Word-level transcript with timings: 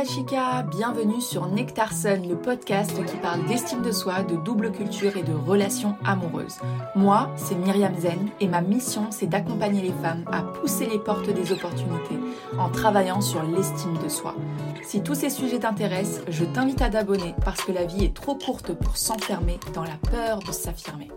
la 0.00 0.06
chica, 0.06 0.62
bienvenue 0.62 1.20
sur 1.20 1.46
Nectarson, 1.46 2.22
le 2.26 2.34
podcast 2.34 3.04
qui 3.04 3.16
parle 3.18 3.44
d'estime 3.44 3.82
de 3.82 3.92
soi, 3.92 4.22
de 4.22 4.36
double 4.36 4.72
culture 4.72 5.14
et 5.18 5.22
de 5.22 5.34
relations 5.34 5.94
amoureuses. 6.06 6.58
Moi, 6.96 7.30
c'est 7.36 7.54
Myriam 7.54 7.94
Zen 7.98 8.30
et 8.40 8.48
ma 8.48 8.62
mission, 8.62 9.10
c'est 9.10 9.26
d'accompagner 9.26 9.82
les 9.82 9.92
femmes 9.92 10.24
à 10.32 10.40
pousser 10.40 10.86
les 10.86 10.98
portes 10.98 11.28
des 11.28 11.52
opportunités 11.52 12.18
en 12.58 12.70
travaillant 12.70 13.20
sur 13.20 13.42
l'estime 13.42 13.98
de 14.02 14.08
soi. 14.08 14.34
Si 14.82 15.02
tous 15.02 15.14
ces 15.14 15.28
sujets 15.28 15.58
t'intéressent, 15.58 16.22
je 16.28 16.46
t'invite 16.46 16.80
à 16.80 16.88
t'abonner 16.88 17.34
parce 17.44 17.60
que 17.60 17.72
la 17.72 17.84
vie 17.84 18.04
est 18.06 18.14
trop 18.14 18.36
courte 18.36 18.72
pour 18.72 18.96
s'enfermer 18.96 19.60
dans 19.74 19.84
la 19.84 19.98
peur 20.10 20.38
de 20.38 20.52
s'affirmer. 20.52 21.10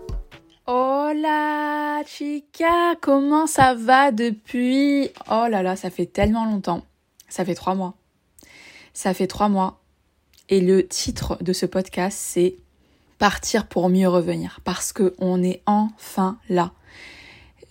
Hola 0.68 2.02
chica, 2.06 2.96
comment 3.00 3.48
ça 3.48 3.76
va 3.76 4.12
depuis? 4.12 5.10
Oh 5.32 5.46
là 5.50 5.64
là, 5.64 5.78
ça 5.78 5.90
fait 5.90 6.08
tellement 6.08 6.44
longtemps. 6.44 6.82
Ça 7.30 7.46
fait 7.46 7.56
trois 7.56 7.76
mois. 7.76 7.94
Ça 8.94 9.14
fait 9.14 9.28
trois 9.28 9.50
mois. 9.50 9.80
Et 10.50 10.62
le 10.62 10.88
titre 10.88 11.38
de 11.42 11.54
ce 11.54 11.66
podcast, 11.66 12.18
c'est 12.20 12.56
Partir 13.18 13.68
pour 13.68 13.90
mieux 13.90 14.08
revenir. 14.08 14.60
Parce 14.64 14.94
que 14.94 15.14
on 15.20 15.42
est 15.44 15.62
enfin 15.66 16.38
là. 16.50 16.74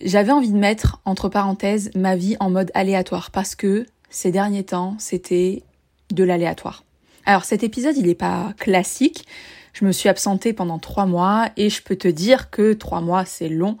J'avais 0.01 0.31
envie 0.31 0.51
de 0.51 0.57
mettre, 0.57 0.99
entre 1.05 1.29
parenthèses, 1.29 1.91
ma 1.95 2.15
vie 2.15 2.35
en 2.39 2.49
mode 2.49 2.71
aléatoire. 2.73 3.31
Parce 3.31 3.55
que 3.55 3.85
ces 4.09 4.31
derniers 4.31 4.63
temps, 4.63 4.95
c'était 4.99 5.63
de 6.11 6.23
l'aléatoire. 6.23 6.83
Alors 7.25 7.45
cet 7.45 7.63
épisode, 7.63 7.95
il 7.97 8.07
n'est 8.07 8.15
pas 8.15 8.53
classique. 8.57 9.25
Je 9.73 9.85
me 9.85 9.91
suis 9.91 10.09
absentée 10.09 10.53
pendant 10.53 10.77
trois 10.77 11.05
mois 11.05 11.49
et 11.57 11.69
je 11.69 11.81
peux 11.81 11.95
te 11.95 12.07
dire 12.07 12.49
que 12.49 12.73
trois 12.73 13.01
mois, 13.01 13.25
c'est 13.25 13.49
long 13.49 13.77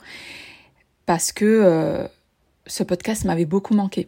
parce 1.05 1.31
que 1.31 1.45
euh, 1.45 2.07
ce 2.65 2.83
podcast 2.83 3.25
m'avait 3.25 3.45
beaucoup 3.45 3.73
manqué. 3.73 4.07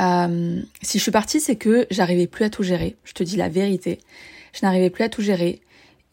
Euh, 0.00 0.60
si 0.82 0.98
je 0.98 1.02
suis 1.02 1.10
partie, 1.10 1.40
c'est 1.40 1.56
que 1.56 1.86
j'arrivais 1.90 2.26
plus 2.26 2.44
à 2.44 2.50
tout 2.50 2.62
gérer. 2.62 2.96
Je 3.04 3.12
te 3.12 3.22
dis 3.22 3.36
la 3.36 3.48
vérité. 3.48 3.98
Je 4.52 4.60
n'arrivais 4.64 4.90
plus 4.90 5.04
à 5.04 5.08
tout 5.08 5.22
gérer. 5.22 5.60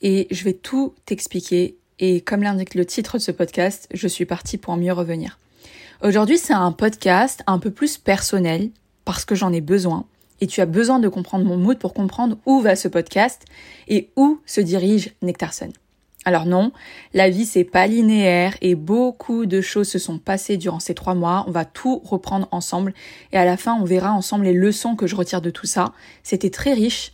Et 0.01 0.27
je 0.31 0.43
vais 0.43 0.53
tout 0.53 0.93
t'expliquer. 1.05 1.77
Et 1.99 2.21
comme 2.21 2.43
l'indique 2.43 2.75
le 2.75 2.85
titre 2.85 3.17
de 3.17 3.21
ce 3.21 3.31
podcast, 3.31 3.87
je 3.93 4.07
suis 4.07 4.25
partie 4.25 4.57
pour 4.57 4.75
mieux 4.75 4.93
revenir. 4.93 5.39
Aujourd'hui, 6.03 6.37
c'est 6.37 6.53
un 6.53 6.71
podcast 6.71 7.41
un 7.47 7.59
peu 7.59 7.71
plus 7.71 7.97
personnel 7.97 8.69
parce 9.05 9.23
que 9.23 9.35
j'en 9.35 9.53
ai 9.53 9.61
besoin. 9.61 10.05
Et 10.41 10.47
tu 10.47 10.59
as 10.59 10.65
besoin 10.65 10.99
de 10.99 11.07
comprendre 11.07 11.45
mon 11.45 11.57
mood 11.57 11.79
pour 11.79 11.93
comprendre 11.93 12.37
où 12.45 12.59
va 12.59 12.75
ce 12.75 12.89
podcast 12.89 13.45
et 13.87 14.09
où 14.17 14.39
se 14.45 14.59
dirige 14.59 15.13
Nectarson. 15.21 15.71
Alors 16.27 16.47
non, 16.47 16.71
la 17.13 17.29
vie 17.29 17.45
c'est 17.45 17.63
pas 17.63 17.85
linéaire 17.85 18.57
et 18.61 18.73
beaucoup 18.73 19.45
de 19.45 19.61
choses 19.61 19.87
se 19.87 19.99
sont 19.99 20.17
passées 20.17 20.57
durant 20.57 20.79
ces 20.79 20.95
trois 20.95 21.13
mois. 21.13 21.45
On 21.47 21.51
va 21.51 21.65
tout 21.65 22.01
reprendre 22.03 22.47
ensemble 22.49 22.95
et 23.31 23.37
à 23.37 23.45
la 23.45 23.57
fin 23.57 23.75
on 23.79 23.83
verra 23.83 24.11
ensemble 24.11 24.45
les 24.45 24.53
leçons 24.53 24.95
que 24.95 25.05
je 25.05 25.15
retire 25.15 25.39
de 25.39 25.51
tout 25.51 25.67
ça. 25.67 25.93
C'était 26.23 26.49
très 26.49 26.73
riche, 26.73 27.13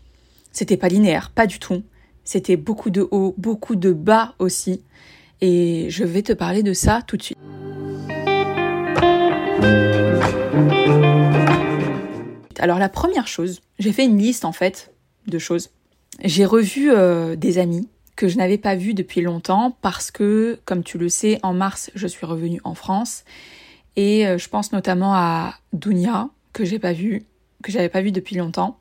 c'était 0.53 0.77
pas 0.77 0.87
linéaire, 0.87 1.29
pas 1.29 1.45
du 1.45 1.59
tout. 1.59 1.83
C'était 2.23 2.55
beaucoup 2.55 2.89
de 2.89 3.05
hauts, 3.11 3.35
beaucoup 3.37 3.75
de 3.75 3.91
bas 3.91 4.33
aussi. 4.39 4.81
Et 5.41 5.87
je 5.89 6.05
vais 6.05 6.21
te 6.21 6.31
parler 6.31 6.63
de 6.63 6.71
ça 6.71 7.01
tout 7.05 7.17
de 7.17 7.23
suite. 7.23 7.37
Alors 12.59 12.79
la 12.79 12.89
première 12.89 13.27
chose, 13.27 13.59
j'ai 13.77 13.91
fait 13.91 14.05
une 14.05 14.17
liste 14.17 14.45
en 14.45 14.53
fait 14.53 14.93
de 15.27 15.37
choses. 15.37 15.69
J'ai 16.23 16.45
revu 16.45 16.91
euh, 16.91 17.35
des 17.35 17.57
amis 17.57 17.89
que 18.21 18.27
je 18.27 18.37
n'avais 18.37 18.59
pas 18.59 18.75
vu 18.75 18.93
depuis 18.93 19.21
longtemps 19.21 19.75
parce 19.81 20.11
que, 20.11 20.59
comme 20.65 20.83
tu 20.83 20.99
le 20.99 21.09
sais, 21.09 21.39
en 21.41 21.55
mars, 21.55 21.89
je 21.95 22.05
suis 22.05 22.27
revenue 22.27 22.61
en 22.63 22.75
France 22.75 23.23
et 23.95 24.27
euh, 24.27 24.37
je 24.37 24.47
pense 24.47 24.71
notamment 24.73 25.15
à 25.15 25.55
Dunia 25.73 26.29
que 26.53 26.63
j'ai 26.63 26.77
pas 26.77 26.93
vu, 26.93 27.23
que 27.63 27.71
j'avais 27.71 27.89
pas 27.89 28.03
vu 28.03 28.11
depuis 28.11 28.35
longtemps. 28.35 28.77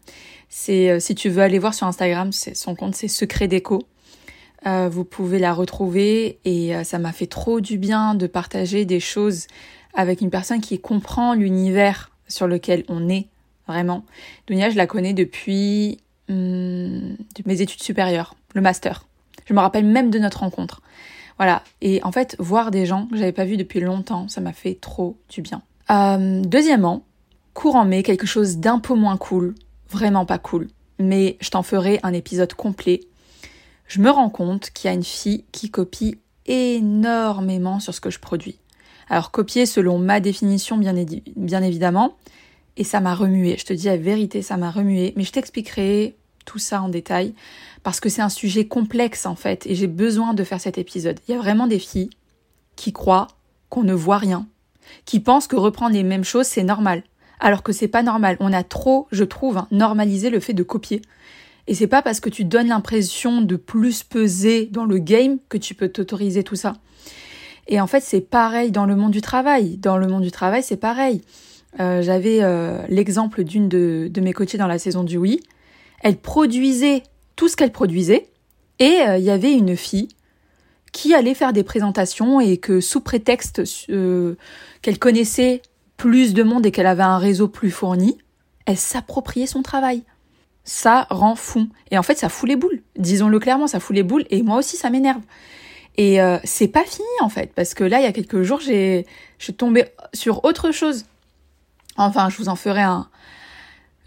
C'est 0.51 0.91
euh, 0.91 1.01
si 1.01 1.15
tu 1.15 1.31
veux 1.31 1.41
aller 1.41 1.59
voir 1.59 1.73
sur 1.73 1.87
Instagram, 1.87 2.33
son 2.33 2.75
compte 2.75 2.95
c'est 2.95 3.09
Secret 3.09 3.49
Déco. 3.49 3.83
Euh, 4.67 4.91
vous 4.91 5.07
pouvez 5.07 5.39
la 5.39 5.55
retrouver 5.55 6.39
et 6.45 6.75
ça 6.85 6.99
m'a 6.99 7.13
fait 7.13 7.27
trop 7.27 7.63
du 7.63 7.79
bien 7.79 8.15
de 8.15 8.27
partager 8.27 8.85
des 8.85 9.01
choses 9.01 9.47
avec 9.95 10.21
une 10.21 10.29
personne 10.29 10.61
qui 10.61 10.79
comprend 10.79 11.33
l'univers 11.33 12.11
sur 12.29 12.47
lequel 12.47 12.85
on 12.89 13.09
est 13.09 13.29
vraiment. 13.67 14.05
Dunia, 14.47 14.69
je 14.69 14.77
la 14.77 14.87
connais 14.87 15.15
depuis 15.15 15.97
hum, 16.29 17.17
mes 17.47 17.63
études 17.63 17.83
supérieures, 17.83 18.35
le 18.55 18.61
master. 18.61 19.07
Je 19.51 19.55
me 19.55 19.61
rappelle 19.61 19.85
même 19.85 20.11
de 20.11 20.19
notre 20.21 20.39
rencontre. 20.41 20.81
Voilà. 21.37 21.65
Et 21.81 22.01
en 22.05 22.13
fait, 22.13 22.37
voir 22.39 22.71
des 22.71 22.87
gens 22.87 23.07
que 23.07 23.17
j'avais 23.17 23.33
pas 23.33 23.45
vus 23.45 23.57
depuis 23.57 23.81
longtemps, 23.81 24.29
ça 24.29 24.41
m'a 24.41 24.53
fait 24.53 24.79
trop 24.81 25.19
du 25.29 25.43
bien. 25.43 25.61
Euh, 25.91 26.41
deuxièmement, 26.43 27.03
courant 27.53 27.85
mai, 27.85 28.05
quelque 28.05 28.29
chose 28.29 28.59
d'un 28.59 28.79
peu 28.79 28.95
moins 28.95 29.17
cool, 29.17 29.57
vraiment 29.89 30.25
pas 30.25 30.39
cool, 30.39 30.69
mais 31.01 31.37
je 31.41 31.51
t'en 31.51 31.65
ferai 31.65 31.99
un 32.05 32.13
épisode 32.13 32.55
complet. 32.55 33.01
Je 33.89 34.01
me 34.01 34.11
rends 34.11 34.31
compte 34.31 34.71
qu'il 34.71 34.89
y 34.89 34.93
a 34.93 34.95
une 34.95 35.03
fille 35.03 35.45
qui 35.51 35.69
copie 35.69 36.19
énormément 36.47 37.81
sur 37.81 37.93
ce 37.93 38.01
que 38.01 38.11
je 38.11 38.21
produis. 38.21 38.61
Alors 39.09 39.33
copier 39.33 39.67
selon 39.67 39.99
ma 39.99 40.21
définition 40.21 40.79
bien, 40.79 40.95
bien 41.35 41.63
évidemment, 41.63 42.17
et 42.77 42.85
ça 42.85 43.01
m'a 43.01 43.17
remué. 43.17 43.57
Je 43.59 43.65
te 43.65 43.73
dis 43.73 43.87
la 43.87 43.97
vérité, 43.97 44.43
ça 44.43 44.57
m'a 44.57 44.71
remué, 44.71 45.13
mais 45.17 45.25
je 45.25 45.33
t'expliquerai 45.33 46.17
tout 46.45 46.59
ça 46.59 46.83
en 46.83 46.89
détail 46.89 47.35
parce 47.83 48.01
que 48.01 48.09
c'est 48.09 48.23
un 48.23 48.29
sujet 48.29 48.67
complexe 48.67 49.27
en 49.27 49.35
fait 49.35 49.67
et 49.67 49.75
j'ai 49.75 49.87
besoin 49.87 50.35
de 50.35 50.45
faire 50.45 50.61
cet 50.61 50.79
épisode. 50.79 51.19
Il 51.29 51.33
y 51.33 51.35
a 51.35 51.41
vraiment 51.41 51.67
des 51.67 51.79
filles 51.79 52.11
qui 52.77 52.93
croient 52.93 53.29
qu'on 53.69 53.83
ne 53.83 53.95
voit 53.95 54.19
rien, 54.19 54.47
qui 55.05 55.21
pensent 55.21 55.47
que 55.47 55.57
reprendre 55.57 55.95
les 55.95 56.03
mêmes 56.03 56.25
choses 56.25 56.47
c'est 56.47 56.65
normal, 56.65 57.03
alors 57.39 57.63
que 57.63 57.73
c'est 57.73 57.89
pas 57.89 58.03
normal. 58.03 58.37
On 58.41 58.53
a 58.53 58.63
trop, 58.63 59.09
je 59.13 59.25
trouve, 59.25 59.59
hein, 59.59 59.69
normalisé 59.71 60.31
le 60.31 60.41
fait 60.41 60.55
de 60.55 60.63
copier. 60.63 61.03
Et 61.67 61.75
c'est 61.75 61.87
pas 61.87 62.03
parce 62.03 62.21
que 62.21 62.31
tu 62.31 62.45
donnes 62.45 62.69
l'impression 62.69 63.43
de 63.43 63.57
plus 63.57 64.03
peser 64.03 64.67
dans 64.67 64.87
le 64.87 64.99
game 64.99 65.39
que 65.49 65.59
tu 65.59 65.75
peux 65.75 65.89
t'autoriser 65.89 66.43
tout 66.43 66.57
ça. 66.57 66.75
Et 67.69 67.81
en 67.81 67.87
fait, 67.87 68.01
c'est 68.01 68.21
pareil 68.21 68.73
dans 68.73 68.87
le 68.87 68.97
monde 68.97 69.13
du 69.13 69.21
travail. 69.21 69.77
Dans 69.77 69.97
le 69.97 70.09
monde 70.09 70.23
du 70.23 70.33
travail, 70.33 70.63
c'est 70.63 70.77
pareil. 70.77 71.23
Euh, 71.79 72.03
j'avais 72.03 72.43
euh, 72.43 72.83
l'exemple 72.89 73.45
d'une 73.45 73.69
de, 73.69 74.09
de 74.11 74.21
mes 74.21 74.33
coachées 74.33 74.59
dans 74.59 74.67
la 74.67 74.79
saison 74.79 75.05
du 75.05 75.17
oui 75.17 75.41
elle 76.01 76.17
produisait 76.17 77.03
tout 77.37 77.49
ce 77.49 77.57
qu'elle 77.57 77.73
produisait, 77.73 78.29
et 78.79 79.01
euh, 79.03 79.19
il 79.19 79.25
y 79.25 79.31
avait 79.31 79.53
une 79.53 79.77
fille 79.77 80.09
qui 80.93 81.15
allait 81.15 81.35
faire 81.35 81.53
des 81.53 81.63
présentations 81.63 82.41
et 82.41 82.57
que 82.57 82.81
sous 82.81 83.01
prétexte 83.01 83.63
euh, 83.91 84.37
qu'elle 84.83 84.99
connaissait 84.99 85.63
plus 85.97 86.35
de 86.35 86.43
monde 86.43 86.67
et 86.67 86.73
qu'elle 86.73 86.87
avait 86.87 87.03
un 87.03 87.19
réseau 87.19 87.47
plus 87.47 87.71
fourni, 87.71 88.19
elle 88.67 88.79
s'appropriait 88.79 89.47
son 89.47 89.63
travail. 89.63 90.03
Ça 90.65 91.07
rend 91.11 91.37
fou. 91.37 91.69
Et 91.91 91.99
en 91.99 92.03
fait, 92.03 92.19
ça 92.19 92.29
fout 92.29 92.49
les 92.49 92.57
boules. 92.57 92.83
Disons-le 92.97 93.39
clairement, 93.39 93.67
ça 93.67 93.81
fout 93.81 93.95
les 93.95 94.03
boules. 94.03 94.25
Et 94.31 94.43
moi 94.43 94.57
aussi, 94.57 94.77
ça 94.77 94.91
m'énerve. 94.91 95.23
Et 95.97 96.21
euh, 96.21 96.39
c'est 96.45 96.69
pas 96.69 96.85
fini 96.85 97.07
en 97.21 97.29
fait, 97.29 97.53
parce 97.55 97.75
que 97.75 97.85
là, 97.85 98.01
il 98.01 98.05
y 98.05 98.07
a 98.07 98.13
quelques 98.13 98.43
jours, 98.43 98.61
j'ai, 98.61 99.07
je 99.39 99.45
suis 99.45 99.55
tombée 99.55 99.87
sur 100.15 100.45
autre 100.45 100.71
chose. 100.71 101.05
Enfin, 101.97 102.31
je 102.31 102.37
vous 102.39 102.49
en 102.49 102.57
ferai 102.57 102.83
un, 102.83 103.09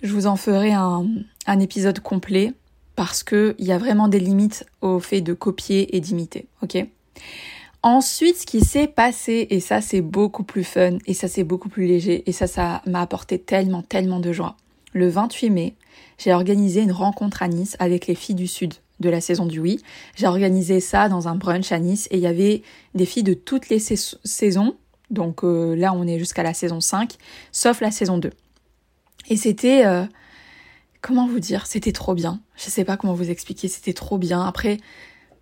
je 0.01 0.11
vous 0.13 0.25
en 0.25 0.35
ferai 0.35 0.71
un, 0.71 1.05
un 1.45 1.59
épisode 1.59 1.99
complet 1.99 2.53
parce 2.95 3.23
qu'il 3.23 3.55
y 3.59 3.71
a 3.71 3.77
vraiment 3.77 4.07
des 4.07 4.19
limites 4.19 4.65
au 4.81 4.99
fait 4.99 5.21
de 5.21 5.33
copier 5.33 5.95
et 5.95 5.99
d'imiter, 5.99 6.47
ok? 6.61 6.85
Ensuite, 7.81 8.37
ce 8.37 8.45
qui 8.45 8.61
s'est 8.61 8.87
passé, 8.87 9.47
et 9.49 9.59
ça 9.59 9.81
c'est 9.81 10.01
beaucoup 10.01 10.43
plus 10.43 10.63
fun, 10.63 10.99
et 11.05 11.13
ça 11.13 11.27
c'est 11.27 11.43
beaucoup 11.43 11.69
plus 11.69 11.85
léger, 11.85 12.23
et 12.27 12.31
ça 12.31 12.47
ça 12.47 12.81
m'a 12.85 13.01
apporté 13.01 13.39
tellement, 13.39 13.81
tellement 13.81 14.19
de 14.19 14.31
joie. 14.31 14.55
Le 14.93 15.09
28 15.09 15.49
mai, 15.49 15.75
j'ai 16.17 16.33
organisé 16.33 16.81
une 16.81 16.91
rencontre 16.91 17.43
à 17.43 17.47
Nice 17.47 17.75
avec 17.79 18.07
les 18.07 18.15
filles 18.15 18.35
du 18.35 18.47
Sud 18.47 18.75
de 18.99 19.09
la 19.09 19.19
saison 19.19 19.45
du 19.45 19.59
Oui. 19.59 19.81
J'ai 20.15 20.27
organisé 20.27 20.79
ça 20.79 21.09
dans 21.09 21.27
un 21.27 21.35
brunch 21.35 21.71
à 21.71 21.79
Nice, 21.79 22.07
et 22.11 22.17
il 22.17 22.21
y 22.21 22.27
avait 22.27 22.61
des 22.95 23.05
filles 23.05 23.23
de 23.23 23.33
toutes 23.33 23.67
les 23.69 23.79
saisons, 23.79 24.75
donc 25.09 25.43
euh, 25.43 25.75
là 25.75 25.93
on 25.93 26.07
est 26.07 26.19
jusqu'à 26.19 26.43
la 26.43 26.53
saison 26.53 26.79
5, 26.79 27.15
sauf 27.51 27.81
la 27.81 27.91
saison 27.91 28.17
2. 28.17 28.29
Et 29.29 29.35
c'était... 29.35 29.85
Euh, 29.85 30.05
comment 31.03 31.27
vous 31.27 31.39
dire 31.39 31.67
C'était 31.67 31.91
trop 31.91 32.15
bien. 32.15 32.39
Je 32.55 32.71
sais 32.71 32.83
pas 32.83 32.97
comment 32.97 33.13
vous 33.13 33.29
expliquer, 33.29 33.67
c'était 33.67 33.93
trop 33.93 34.17
bien. 34.17 34.41
Après, 34.41 34.77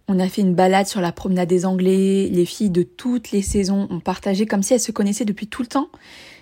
on 0.09 0.19
a 0.19 0.27
fait 0.27 0.41
une 0.41 0.55
balade 0.55 0.87
sur 0.87 0.99
la 0.99 1.13
promenade 1.13 1.47
des 1.47 1.65
Anglais. 1.65 2.27
Les 2.29 2.45
filles 2.45 2.71
de 2.71 2.83
toutes 2.83 3.31
les 3.31 3.41
saisons 3.41 3.87
ont 3.89 4.01
partagé 4.01 4.45
comme 4.45 4.63
si 4.63 4.73
elles 4.73 4.81
se 4.81 4.91
connaissaient 4.91 5.23
depuis 5.23 5.47
tout 5.47 5.61
le 5.61 5.69
temps. 5.69 5.87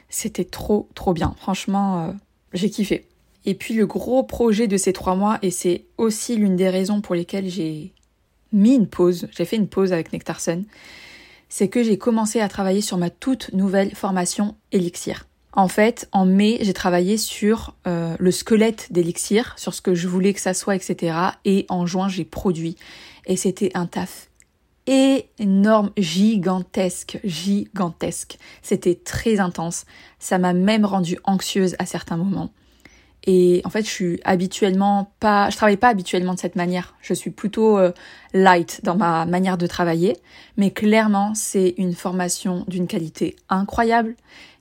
C'était 0.08 0.46
trop, 0.46 0.90
trop 0.96 1.14
bien. 1.14 1.36
Franchement, 1.38 2.08
euh, 2.08 2.12
j'ai 2.54 2.72
kiffé. 2.72 3.06
Et 3.46 3.54
puis 3.54 3.76
le 3.76 3.86
gros 3.86 4.24
projet 4.24 4.68
de 4.68 4.78
ces 4.78 4.94
trois 4.94 5.16
mois, 5.16 5.38
et 5.44 5.52
c'est 5.52 5.86
aussi 5.98 6.36
l'une 6.36 6.56
des 6.56 6.70
raisons 6.70 7.02
pour 7.02 7.14
lesquelles 7.14 7.50
j'ai 7.50 7.94
mis 8.52 8.74
une 8.74 8.88
pause, 8.88 9.28
j'ai 9.32 9.46
fait 9.46 9.56
une 9.56 9.68
pause 9.68 9.94
avec 9.94 10.12
Nectarson, 10.12 10.64
c'est 11.50 11.68
que 11.68 11.84
j'ai 11.84 11.98
commencé 11.98 12.42
à 12.42 12.50
travailler 12.50 12.82
sur 12.82 12.98
ma 12.98 13.10
toute 13.10 13.54
nouvelle 13.54 13.94
formation 13.96 14.56
Elixir. 14.72 15.29
En 15.54 15.68
fait, 15.68 16.08
en 16.12 16.26
mai, 16.26 16.60
j'ai 16.62 16.74
travaillé 16.74 17.18
sur 17.18 17.76
euh, 17.88 18.16
le 18.20 18.32
squelette 18.32 18.92
d'Elixir, 18.92 19.54
sur 19.58 19.74
ce 19.74 19.82
que 19.82 19.96
je 19.96 20.08
voulais 20.08 20.34
que 20.34 20.42
ça 20.42 20.54
soit, 20.54 20.76
etc. 20.76 21.18
Et 21.44 21.66
en 21.70 21.86
juin, 21.86 22.08
j'ai 22.08 22.24
produit. 22.24 22.76
Et 23.26 23.36
c'était 23.36 23.72
un 23.74 23.88
taf 23.88 24.30
énorme, 24.90 25.92
gigantesque, 25.98 27.20
gigantesque. 27.24 28.38
C'était 28.62 28.96
très 28.96 29.40
intense. 29.40 29.86
Ça 30.18 30.40
m'a 30.40 30.54
même 30.54 30.86
rendue 30.86 31.20
anxieuse 31.24 31.76
à 31.80 31.86
certains 31.86 32.18
moments. 32.18 32.52
Et 33.32 33.62
en 33.64 33.70
fait, 33.70 33.84
je 33.84 33.92
suis 33.92 34.20
habituellement 34.24 35.12
pas, 35.20 35.52
je 35.52 35.56
travaille 35.56 35.78
pas 35.78 35.90
habituellement 35.90 36.34
de 36.34 36.40
cette 36.40 36.56
manière. 36.56 36.96
Je 37.00 37.14
suis 37.14 37.30
plutôt 37.30 37.78
euh, 37.78 37.92
light 38.34 38.82
dans 38.84 38.96
ma 38.96 39.28
manière 39.28 39.56
de 39.56 39.68
travailler. 39.68 40.18
Mais 40.58 40.72
clairement, 40.72 41.36
c'est 41.36 41.76
une 41.78 41.94
formation 41.94 42.66
d'une 42.68 42.88
qualité 42.88 43.36
incroyable 43.48 44.16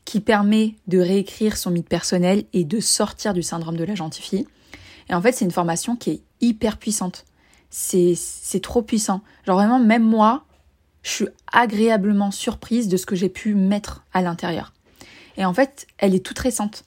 qui 0.04 0.20
permet 0.20 0.74
de 0.86 0.98
réécrire 0.98 1.56
son 1.56 1.70
mythe 1.70 1.88
personnel 1.88 2.44
et 2.52 2.64
de 2.64 2.78
sortir 2.78 3.32
du 3.32 3.42
syndrome 3.42 3.78
de 3.78 3.84
la 3.84 3.94
gentille 3.94 4.22
fille. 4.22 4.46
Et 5.08 5.14
en 5.14 5.22
fait, 5.22 5.32
c'est 5.32 5.46
une 5.46 5.50
formation 5.50 5.96
qui 5.96 6.10
est 6.10 6.20
hyper 6.42 6.76
puissante. 6.76 7.24
C'est, 7.70 8.12
c'est 8.16 8.60
trop 8.60 8.82
puissant. 8.82 9.22
Genre 9.46 9.56
vraiment, 9.56 9.78
même 9.78 10.04
moi, 10.04 10.44
je 11.02 11.10
suis 11.10 11.28
agréablement 11.50 12.30
surprise 12.30 12.88
de 12.88 12.98
ce 12.98 13.06
que 13.06 13.16
j'ai 13.16 13.30
pu 13.30 13.54
mettre 13.54 14.04
à 14.12 14.20
l'intérieur. 14.20 14.74
Et 15.38 15.46
en 15.46 15.54
fait, 15.54 15.86
elle 15.96 16.14
est 16.14 16.22
toute 16.22 16.38
récente. 16.38 16.84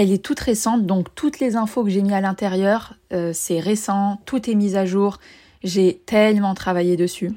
Elle 0.00 0.12
est 0.12 0.24
toute 0.24 0.38
récente, 0.38 0.86
donc 0.86 1.12
toutes 1.16 1.40
les 1.40 1.56
infos 1.56 1.82
que 1.82 1.90
j'ai 1.90 2.02
mis 2.02 2.14
à 2.14 2.20
l'intérieur, 2.20 2.94
euh, 3.12 3.32
c'est 3.34 3.58
récent, 3.58 4.20
tout 4.26 4.48
est 4.48 4.54
mis 4.54 4.76
à 4.76 4.86
jour. 4.86 5.18
J'ai 5.64 6.00
tellement 6.06 6.54
travaillé 6.54 6.96
dessus. 6.96 7.32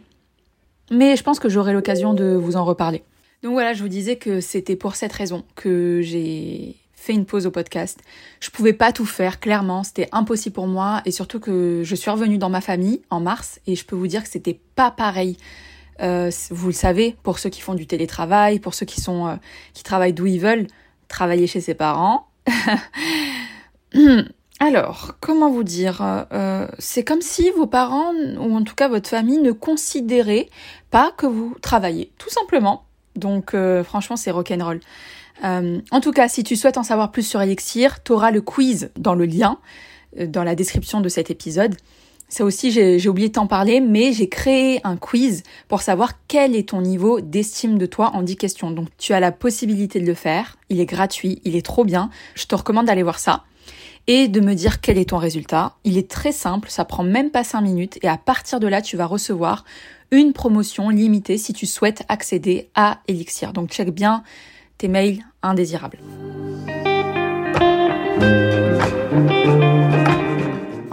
Mais 0.92 1.16
je 1.16 1.24
pense 1.24 1.40
que 1.40 1.50
j'aurai 1.50 1.74
l'occasion 1.74 2.14
de 2.14 2.36
vous 2.36 2.58
en 2.58 2.64
reparler. 2.64 3.04
Donc 3.42 3.54
voilà, 3.54 3.74
je 3.74 3.82
vous 3.82 3.90
disais 3.90 4.16
que 4.16 4.42
c'était 4.42 4.76
pour 4.76 4.96
cette 4.96 5.12
raison 5.12 5.44
que 5.56 6.02
j'ai 6.04 6.76
fait 6.94 7.14
une 7.14 7.26
pause 7.26 7.48
au 7.48 7.50
podcast. 7.50 8.00
Je 8.40 8.52
pouvais 8.52 8.74
pas 8.74 8.92
tout 8.92 9.08
faire, 9.08 9.40
clairement, 9.40 9.84
c'était 9.84 10.08
impossible 10.12 10.54
pour 10.54 10.68
moi 10.68 11.02
et 11.06 11.12
surtout 11.12 11.40
que 11.40 11.82
je 11.84 11.96
suis 11.96 12.12
revenue 12.12 12.38
dans 12.38 12.52
ma 12.52 12.62
famille 12.62 13.02
en 13.10 13.22
mars 13.22 13.60
et 13.66 13.76
je 13.76 13.84
peux 13.86 13.96
vous 13.96 14.06
dire 14.06 14.22
que 14.22 14.30
c'était 14.30 14.60
pas 14.76 14.92
pareil. 14.92 15.36
Euh, 16.02 16.30
vous 16.52 16.68
le 16.68 16.74
savez, 16.74 17.16
pour 17.24 17.40
ceux 17.40 17.50
qui 17.50 17.62
font 17.62 17.74
du 17.74 17.88
télétravail, 17.88 18.60
pour 18.60 18.76
ceux 18.76 18.86
qui 18.86 19.02
sont 19.02 19.26
euh, 19.26 19.36
qui 19.74 19.82
travaillent 19.82 20.14
d'où 20.14 20.28
ils 20.28 20.40
veulent, 20.40 20.68
travailler 21.08 21.48
chez 21.48 21.60
ses 21.60 21.74
parents, 21.74 22.28
Alors, 24.60 25.16
comment 25.20 25.50
vous 25.50 25.64
dire 25.64 26.28
euh, 26.32 26.68
C'est 26.78 27.04
comme 27.04 27.22
si 27.22 27.50
vos 27.50 27.66
parents, 27.66 28.14
ou 28.14 28.56
en 28.56 28.64
tout 28.64 28.76
cas 28.76 28.88
votre 28.88 29.10
famille, 29.10 29.40
ne 29.40 29.52
considéraient 29.52 30.50
pas 30.92 31.12
que 31.18 31.26
vous 31.26 31.56
travaillez, 31.62 32.12
tout 32.20 32.30
simplement. 32.30 32.84
Donc, 33.16 33.56
euh, 33.56 33.84
franchement, 33.84 34.16
c'est 34.16 34.30
rock'n'roll. 34.30 34.80
Euh, 35.44 35.82
en 35.90 36.00
tout 36.00 36.12
cas, 36.12 36.28
si 36.28 36.44
tu 36.44 36.56
souhaites 36.56 36.78
en 36.78 36.84
savoir 36.84 37.12
plus 37.12 37.24
sur 37.24 37.42
Elixir, 37.42 38.04
tu 38.04 38.12
auras 38.12 38.30
le 38.30 38.42
quiz 38.42 38.92
dans 38.98 39.16
le 39.16 39.26
lien, 39.26 39.58
dans 40.16 40.44
la 40.44 40.54
description 40.54 41.02
de 41.02 41.10
cet 41.10 41.32
épisode. 41.32 41.76
Ça 42.32 42.46
aussi, 42.46 42.72
j'ai 42.72 43.10
oublié 43.10 43.28
de 43.28 43.34
t'en 43.34 43.46
parler, 43.46 43.82
mais 43.82 44.14
j'ai 44.14 44.30
créé 44.30 44.80
un 44.86 44.96
quiz 44.96 45.44
pour 45.68 45.82
savoir 45.82 46.14
quel 46.30 46.56
est 46.56 46.70
ton 46.70 46.82
niveau 46.82 47.20
d'estime 47.20 47.78
de 47.78 47.86
toi 47.86 48.12
en 48.14 48.24
10 48.24 48.38
questions. 48.38 48.72
Donc 48.72 48.88
tu 48.98 49.12
as 49.12 49.20
la 49.20 49.34
possibilité 49.34 50.00
de 50.00 50.06
le 50.06 50.14
faire, 50.14 50.56
il 50.70 50.80
est 50.80 50.86
gratuit, 50.86 51.42
il 51.44 51.58
est 51.58 51.66
trop 51.66 51.84
bien, 51.84 52.10
je 52.36 52.46
te 52.46 52.56
recommande 52.56 52.86
d'aller 52.86 53.04
voir 53.04 53.20
ça 53.20 53.44
et 54.08 54.30
de 54.30 54.40
me 54.40 54.54
dire 54.54 54.80
quel 54.80 54.98
est 54.98 55.10
ton 55.10 55.18
résultat. 55.18 55.76
Il 55.84 55.98
est 55.98 56.10
très 56.10 56.32
simple, 56.32 56.70
ça 56.70 56.86
prend 56.86 57.04
même 57.04 57.32
pas 57.32 57.44
5 57.44 57.60
minutes 57.60 58.00
et 58.02 58.08
à 58.08 58.16
partir 58.16 58.62
de 58.62 58.68
là, 58.68 58.82
tu 58.82 58.96
vas 58.96 59.08
recevoir 59.08 59.66
une 60.10 60.32
promotion 60.32 60.88
limitée 60.88 61.38
si 61.38 61.52
tu 61.52 61.66
souhaites 61.66 62.04
accéder 62.08 62.70
à 62.76 63.02
Elixir. 63.10 63.52
Donc 63.52 63.72
check 63.72 63.90
bien 63.90 64.24
tes 64.78 64.88
mails 64.88 65.22
indésirables. 65.44 66.00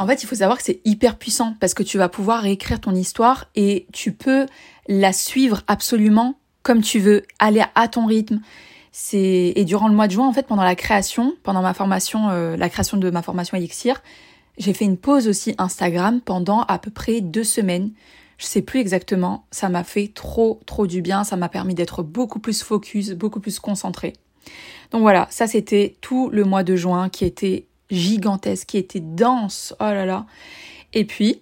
Fait, 0.08 0.22
il 0.22 0.26
faut 0.26 0.36
savoir 0.36 0.58
que 0.58 0.64
c'est 0.64 0.80
hyper 0.84 1.16
puissant 1.16 1.54
parce 1.60 1.74
que 1.74 1.82
tu 1.82 1.98
vas 1.98 2.08
pouvoir 2.08 2.42
réécrire 2.42 2.80
ton 2.80 2.94
histoire 2.94 3.46
et 3.54 3.86
tu 3.92 4.12
peux 4.12 4.46
la 4.88 5.12
suivre 5.12 5.62
absolument 5.66 6.38
comme 6.68 6.82
tu 6.82 6.98
veux, 6.98 7.22
aller 7.38 7.64
à 7.74 7.88
ton 7.88 8.04
rythme. 8.04 8.40
C'est 8.92 9.54
et 9.56 9.64
durant 9.64 9.88
le 9.88 9.94
mois 9.94 10.06
de 10.06 10.12
juin, 10.12 10.28
en 10.28 10.34
fait, 10.34 10.46
pendant 10.46 10.64
la 10.64 10.74
création, 10.74 11.34
pendant 11.42 11.62
ma 11.62 11.72
formation, 11.72 12.28
euh, 12.28 12.58
la 12.58 12.68
création 12.68 12.98
de 12.98 13.08
ma 13.08 13.22
formation 13.22 13.56
Elixir, 13.56 14.02
j'ai 14.58 14.74
fait 14.74 14.84
une 14.84 14.98
pause 14.98 15.28
aussi 15.28 15.54
Instagram 15.56 16.20
pendant 16.20 16.62
à 16.62 16.78
peu 16.78 16.90
près 16.90 17.22
deux 17.22 17.44
semaines. 17.44 17.92
Je 18.36 18.44
sais 18.44 18.60
plus 18.60 18.80
exactement. 18.80 19.46
Ça 19.50 19.70
m'a 19.70 19.82
fait 19.82 20.10
trop, 20.14 20.60
trop 20.66 20.86
du 20.86 21.00
bien. 21.00 21.24
Ça 21.24 21.36
m'a 21.36 21.48
permis 21.48 21.74
d'être 21.74 22.02
beaucoup 22.02 22.38
plus 22.38 22.62
focus, 22.62 23.12
beaucoup 23.12 23.40
plus 23.40 23.60
concentré. 23.60 24.12
Donc 24.90 25.00
voilà, 25.00 25.26
ça 25.30 25.46
c'était 25.46 25.96
tout 26.02 26.28
le 26.30 26.44
mois 26.44 26.64
de 26.64 26.76
juin 26.76 27.08
qui 27.08 27.24
était 27.24 27.67
gigantesque, 27.90 28.68
qui 28.68 28.78
était 28.78 29.00
dense. 29.00 29.74
Oh 29.80 29.84
là 29.84 30.06
là. 30.06 30.26
Et 30.92 31.04
puis, 31.04 31.40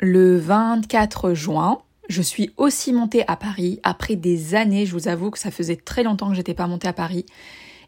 le 0.00 0.38
24 0.38 1.34
juin, 1.34 1.78
je 2.08 2.22
suis 2.22 2.52
aussi 2.56 2.92
montée 2.92 3.24
à 3.28 3.36
Paris 3.36 3.80
après 3.82 4.16
des 4.16 4.54
années. 4.54 4.86
Je 4.86 4.92
vous 4.92 5.08
avoue 5.08 5.30
que 5.30 5.38
ça 5.38 5.50
faisait 5.50 5.76
très 5.76 6.02
longtemps 6.02 6.28
que 6.28 6.34
j'étais 6.34 6.54
pas 6.54 6.66
montée 6.66 6.88
à 6.88 6.92
Paris. 6.92 7.26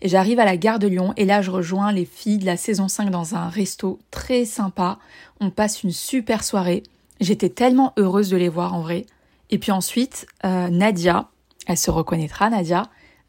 Et 0.01 0.09
j'arrive 0.09 0.39
à 0.39 0.45
la 0.45 0.57
gare 0.57 0.79
de 0.79 0.87
Lyon 0.87 1.13
et 1.17 1.25
là 1.25 1.43
je 1.43 1.51
rejoins 1.51 1.93
les 1.93 2.05
filles 2.05 2.39
de 2.39 2.47
la 2.47 2.57
saison 2.57 2.87
5 2.87 3.11
dans 3.11 3.35
un 3.35 3.49
resto 3.49 3.99
très 4.11 4.45
sympa. 4.45 4.99
On 5.41 5.51
passe 5.51 5.83
une 5.83 5.91
super 5.91 6.45
soirée. 6.45 6.85
J'étais 7.21 7.49
tellement 7.49 7.93
heureuse 7.97 8.31
de 8.31 8.37
les 8.37 8.49
voir 8.49 8.75
en 8.75 8.81
vrai. 8.81 9.07
Et 9.51 9.59
puis 9.59 9.73
ensuite, 9.73 10.27
euh, 10.45 10.69
Nadia, 10.69 11.29
elle 11.67 11.77
se 11.77 11.91
reconnaîtra 11.91 12.49
Nadia, 12.49 12.85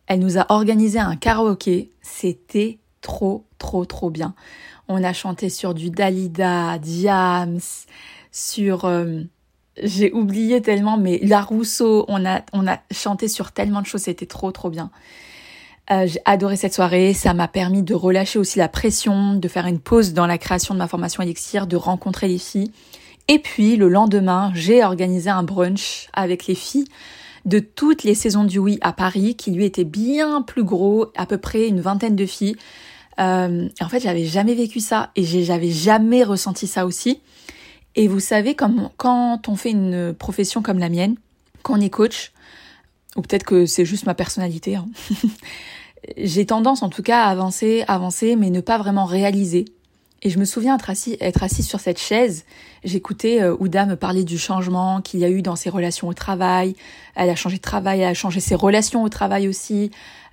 elle 0.06 0.20
nous 0.20 0.38
a 0.38 0.46
organisé 0.50 1.00
un 1.00 1.16
karaoké. 1.16 1.90
C'était 2.02 2.78
trop, 3.01 3.46
trop, 3.57 3.86
trop 3.86 4.10
bien. 4.10 4.34
On 4.88 5.04
a 5.04 5.13
chanté 5.13 5.50
sur 5.50 5.74
du 5.74 5.90
Dalida, 5.90 6.78
Diams, 6.80 7.60
sur... 8.31 8.86
Euh, 8.86 9.22
j'ai 9.81 10.12
oublié 10.12 10.62
tellement, 10.62 10.98
mais 10.98 11.19
La 11.24 11.42
Rousseau, 11.42 12.06
on 12.10 12.25
a, 12.25 12.42
on 12.54 12.68
a 12.68 12.80
chanté 12.92 13.28
sur 13.28 13.51
tellement 13.51 13.81
de 13.81 13.86
choses, 13.86 14.01
c'était 14.01 14.25
trop, 14.25 14.51
trop 14.51 14.69
bien. 14.69 14.92
Euh, 15.92 16.06
j'ai 16.06 16.19
adoré 16.25 16.56
cette 16.56 16.74
soirée, 16.74 17.13
ça 17.13 17.34
m'a 17.34 17.48
permis 17.48 17.81
de 17.81 17.94
relâcher 17.94 18.40
aussi 18.40 18.60
la 18.60 18.68
pression, 18.68 19.36
de 19.36 19.48
faire 19.48 19.66
une 19.66 19.80
pause 19.80 20.13
dans 20.13 20.28
la 20.28 20.38
création 20.38 20.74
de 20.74 20.80
ma 20.80 20.88
formation 20.88 21.24
Elixir, 21.24 21.66
de 21.66 21.78
rencontrer 21.78 22.28
les 22.28 22.38
filles. 22.38 22.72
Et 23.28 23.40
puis 23.40 23.75
le 23.75 23.90
lendemain, 23.90 24.52
j'ai 24.54 24.84
organisé 24.84 25.30
un 25.30 25.44
brunch 25.44 26.10
avec 26.13 26.48
les 26.48 26.56
filles 26.56 26.88
de 27.45 27.59
toutes 27.59 28.03
les 28.03 28.15
saisons 28.15 28.44
du 28.44 28.59
Oui 28.59 28.77
à 28.81 28.94
Paris, 28.94 29.36
qui 29.36 29.51
lui 29.51 29.65
était 29.65 29.83
bien 29.83 30.41
plus 30.41 30.63
gros, 30.63 31.07
à 31.15 31.25
peu 31.25 31.38
près 31.38 31.68
une 31.68 31.81
vingtaine 31.81 32.15
de 32.15 32.25
filles. 32.25 32.56
Euh, 33.19 33.68
en 33.81 33.89
fait, 33.89 34.00
j'avais 34.00 34.25
jamais 34.25 34.53
vécu 34.53 34.80
ça 34.80 35.12
et 35.15 35.24
j'avais 35.24 35.71
jamais 35.71 36.24
ressenti 36.24 36.68
ça 36.68 36.86
aussi. 36.86 37.21
Et 37.95 38.07
vous 38.07 38.19
savez, 38.19 38.56
comme, 38.56 38.89
quand 38.97 39.50
on 39.50 39.56
fait 39.56 39.71
une 39.71 40.13
profession 40.13 40.62
comme 40.62 40.80
la 40.80 40.89
mienne, 40.89 41.15
quand 41.63 41.77
on 41.77 41.81
est 41.81 41.89
coach, 41.89 42.31
ou 43.16 43.21
peut-être 43.21 43.44
que 43.44 43.66
c'est 43.66 43.85
juste 43.85 44.06
ma 44.06 44.14
personnalité, 44.14 44.75
hein, 44.75 44.87
j'ai 46.18 46.45
tendance 46.45 46.83
en 46.83 46.90
tout 46.90 47.04
cas 47.04 47.23
à 47.23 47.30
avancer, 47.30 47.83
avancer, 47.87 48.35
mais 48.35 48.49
ne 48.49 48.61
pas 48.61 48.78
vraiment 48.78 49.06
réaliser. 49.06 49.66
Et 50.21 50.30
je 50.30 50.40
me 50.40 50.45
souviens 50.45 50.76
être 50.76 50.90
assis, 50.90 51.18
être 51.21 51.44
assise 51.44 51.68
sur 51.68 51.80
cette 51.80 51.99
chaise, 51.99 52.45
j'écoutais 52.83 53.42
euh, 53.42 53.56
Ouda 53.59 53.85
me 53.85 53.95
parler 53.95 54.23
du 54.23 54.38
changement 54.38 55.02
qu'il 55.02 55.19
y 55.19 55.26
a 55.26 55.30
eu 55.30 55.42
dans 55.42 55.56
ses 55.56 55.69
relations 55.69 56.07
au 56.07 56.14
travail. 56.14 56.76
Elle 57.16 57.30
a 57.30 57.35
changé 57.35 57.57
de 57.57 57.61
travail, 57.61 58.02
elle 58.02 58.07
a 58.09 58.14
changé 58.14 58.40
ses 58.40 58.56
relations 58.56 59.04
au 59.04 59.09
travail 59.09 59.47
aussi. 59.47 59.92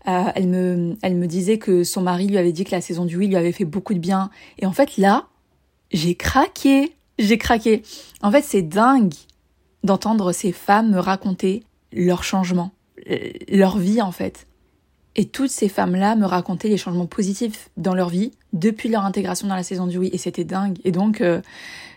Euh, 0.08 0.24
elle, 0.34 0.48
me, 0.48 0.96
elle 1.02 1.16
me 1.16 1.26
disait 1.26 1.58
que 1.58 1.84
son 1.84 2.00
mari 2.00 2.26
lui 2.26 2.38
avait 2.38 2.52
dit 2.52 2.64
que 2.64 2.72
la 2.72 2.80
saison 2.80 3.04
du 3.04 3.16
oui 3.16 3.28
lui 3.28 3.36
avait 3.36 3.52
fait 3.52 3.64
beaucoup 3.64 3.94
de 3.94 3.98
bien. 3.98 4.30
Et 4.58 4.66
en 4.66 4.72
fait, 4.72 4.96
là, 4.96 5.26
j'ai 5.92 6.14
craqué. 6.14 6.92
J'ai 7.18 7.38
craqué. 7.38 7.82
En 8.22 8.30
fait, 8.30 8.42
c'est 8.42 8.62
dingue 8.62 9.14
d'entendre 9.84 10.32
ces 10.32 10.52
femmes 10.52 10.90
me 10.90 10.98
raconter 10.98 11.62
leur 11.92 12.24
changement, 12.24 12.72
euh, 13.10 13.16
leur 13.48 13.78
vie 13.78 14.02
en 14.02 14.12
fait. 14.12 14.46
Et 15.16 15.24
toutes 15.24 15.50
ces 15.50 15.68
femmes-là 15.68 16.14
me 16.14 16.26
racontaient 16.26 16.68
les 16.68 16.76
changements 16.76 17.06
positifs 17.06 17.70
dans 17.76 17.94
leur 17.94 18.10
vie 18.10 18.32
depuis 18.52 18.88
leur 18.88 19.04
intégration 19.04 19.48
dans 19.48 19.56
la 19.56 19.62
saison 19.62 19.86
du 19.86 19.98
oui. 19.98 20.10
Et 20.12 20.18
c'était 20.18 20.44
dingue. 20.44 20.78
Et 20.84 20.92
donc, 20.92 21.20
euh, 21.20 21.40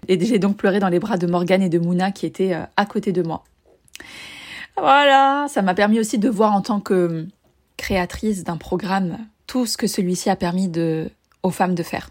j'ai 0.07 0.39
donc 0.39 0.57
pleuré 0.57 0.79
dans 0.79 0.89
les 0.89 0.99
bras 0.99 1.17
de 1.17 1.27
Morgane 1.27 1.61
et 1.61 1.69
de 1.69 1.79
Mouna 1.79 2.11
qui 2.11 2.25
étaient 2.25 2.53
à 2.53 2.85
côté 2.85 3.11
de 3.11 3.21
moi. 3.21 3.43
Voilà, 4.77 5.47
ça 5.49 5.61
m'a 5.61 5.73
permis 5.73 5.99
aussi 5.99 6.17
de 6.17 6.29
voir 6.29 6.53
en 6.53 6.61
tant 6.61 6.79
que 6.79 7.27
créatrice 7.75 8.43
d'un 8.45 8.57
programme 8.57 9.17
tout 9.47 9.65
ce 9.65 9.77
que 9.77 9.88
celui-ci 9.88 10.29
a 10.29 10.35
permis 10.35 10.71
aux 11.43 11.49
femmes 11.49 11.75
de 11.75 11.83
faire. 11.83 12.09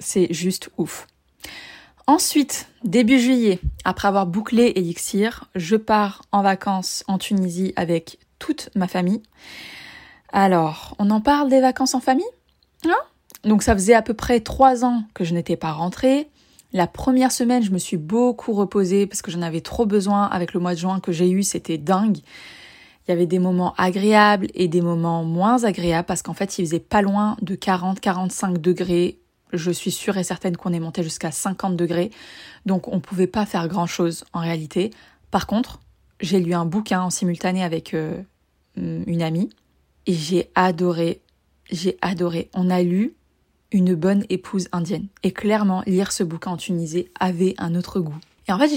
C'est 0.00 0.32
juste 0.32 0.70
ouf. 0.78 1.06
Ensuite, 2.06 2.68
début 2.84 3.18
juillet, 3.18 3.60
après 3.84 4.08
avoir 4.08 4.26
bouclé 4.26 4.72
Elixir, 4.76 5.44
je 5.54 5.76
pars 5.76 6.22
en 6.32 6.42
vacances 6.42 7.04
en 7.06 7.18
Tunisie 7.18 7.74
avec 7.76 8.18
toute 8.38 8.70
ma 8.74 8.88
famille. 8.88 9.22
Alors, 10.32 10.94
on 10.98 11.10
en 11.10 11.20
parle 11.20 11.48
des 11.48 11.60
vacances 11.60 11.94
en 11.94 12.00
famille? 12.00 12.26
Hein 12.84 12.98
Donc 13.44 13.62
ça 13.62 13.74
faisait 13.74 13.94
à 13.94 14.02
peu 14.02 14.14
près 14.14 14.40
trois 14.40 14.84
ans 14.84 15.04
que 15.14 15.24
je 15.24 15.34
n'étais 15.34 15.56
pas 15.56 15.72
rentrée. 15.72 16.28
La 16.72 16.86
première 16.86 17.32
semaine, 17.32 17.62
je 17.62 17.70
me 17.70 17.78
suis 17.78 17.96
beaucoup 17.96 18.52
reposée 18.52 19.06
parce 19.06 19.22
que 19.22 19.30
j'en 19.30 19.40
avais 19.40 19.62
trop 19.62 19.86
besoin 19.86 20.24
avec 20.24 20.52
le 20.52 20.60
mois 20.60 20.74
de 20.74 20.78
juin 20.78 21.00
que 21.00 21.12
j'ai 21.12 21.30
eu, 21.30 21.42
c'était 21.42 21.78
dingue. 21.78 22.18
Il 23.06 23.10
y 23.10 23.12
avait 23.12 23.26
des 23.26 23.38
moments 23.38 23.72
agréables 23.78 24.48
et 24.54 24.68
des 24.68 24.82
moments 24.82 25.24
moins 25.24 25.64
agréables 25.64 26.04
parce 26.04 26.20
qu'en 26.20 26.34
fait, 26.34 26.58
il 26.58 26.66
faisait 26.66 26.78
pas 26.78 27.00
loin 27.00 27.38
de 27.40 27.54
40-45 27.54 28.58
degrés. 28.58 29.18
Je 29.54 29.70
suis 29.70 29.90
sûre 29.90 30.18
et 30.18 30.24
certaine 30.24 30.58
qu'on 30.58 30.74
est 30.74 30.80
monté 30.80 31.02
jusqu'à 31.02 31.30
50 31.30 31.74
degrés. 31.74 32.10
Donc, 32.66 32.86
on 32.88 33.00
pouvait 33.00 33.26
pas 33.26 33.46
faire 33.46 33.66
grand 33.66 33.86
chose 33.86 34.24
en 34.34 34.40
réalité. 34.40 34.90
Par 35.30 35.46
contre, 35.46 35.80
j'ai 36.20 36.38
lu 36.38 36.52
un 36.52 36.66
bouquin 36.66 37.00
en 37.00 37.08
simultané 37.08 37.64
avec 37.64 37.94
euh, 37.94 38.20
une 38.76 39.22
amie 39.22 39.48
et 40.08 40.14
j'ai 40.14 40.50
adoré. 40.56 41.20
J'ai 41.70 41.98
adoré. 42.00 42.48
On 42.54 42.70
a 42.70 42.82
lu 42.82 43.14
une 43.70 43.94
bonne 43.94 44.24
épouse 44.30 44.68
indienne. 44.72 45.06
Et 45.22 45.32
clairement, 45.32 45.82
lire 45.86 46.10
ce 46.10 46.24
bouquin 46.24 46.52
en 46.52 46.56
Tunisie 46.56 47.08
avait 47.20 47.54
un 47.58 47.74
autre 47.74 48.00
goût. 48.00 48.16
Et 48.48 48.52
en 48.52 48.58
fait, 48.58 48.70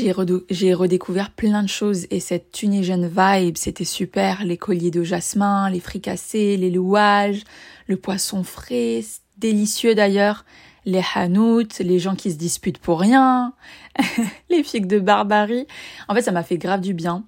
j'ai, 0.49 0.73
redécouvert 0.73 1.31
plein 1.31 1.63
de 1.63 1.69
choses 1.69 2.05
et 2.11 2.19
cette 2.19 2.51
Tunisian 2.51 3.07
vibe, 3.07 3.55
c'était 3.55 3.85
super. 3.85 4.43
Les 4.43 4.57
colliers 4.57 4.91
de 4.91 5.03
jasmin, 5.03 5.69
les 5.69 5.79
fricassés, 5.79 6.57
les 6.57 6.69
louages, 6.69 7.43
le 7.87 7.95
poisson 7.95 8.43
frais, 8.43 9.01
délicieux 9.37 9.95
d'ailleurs, 9.95 10.43
les 10.83 11.01
hanout, 11.15 11.79
les 11.79 11.99
gens 11.99 12.15
qui 12.15 12.31
se 12.31 12.37
disputent 12.37 12.79
pour 12.79 12.99
rien, 12.99 13.53
les 14.49 14.63
figues 14.63 14.87
de 14.87 14.99
barbarie. 14.99 15.67
En 16.09 16.15
fait, 16.15 16.21
ça 16.21 16.33
m'a 16.33 16.43
fait 16.43 16.57
grave 16.57 16.81
du 16.81 16.93
bien. 16.93 17.23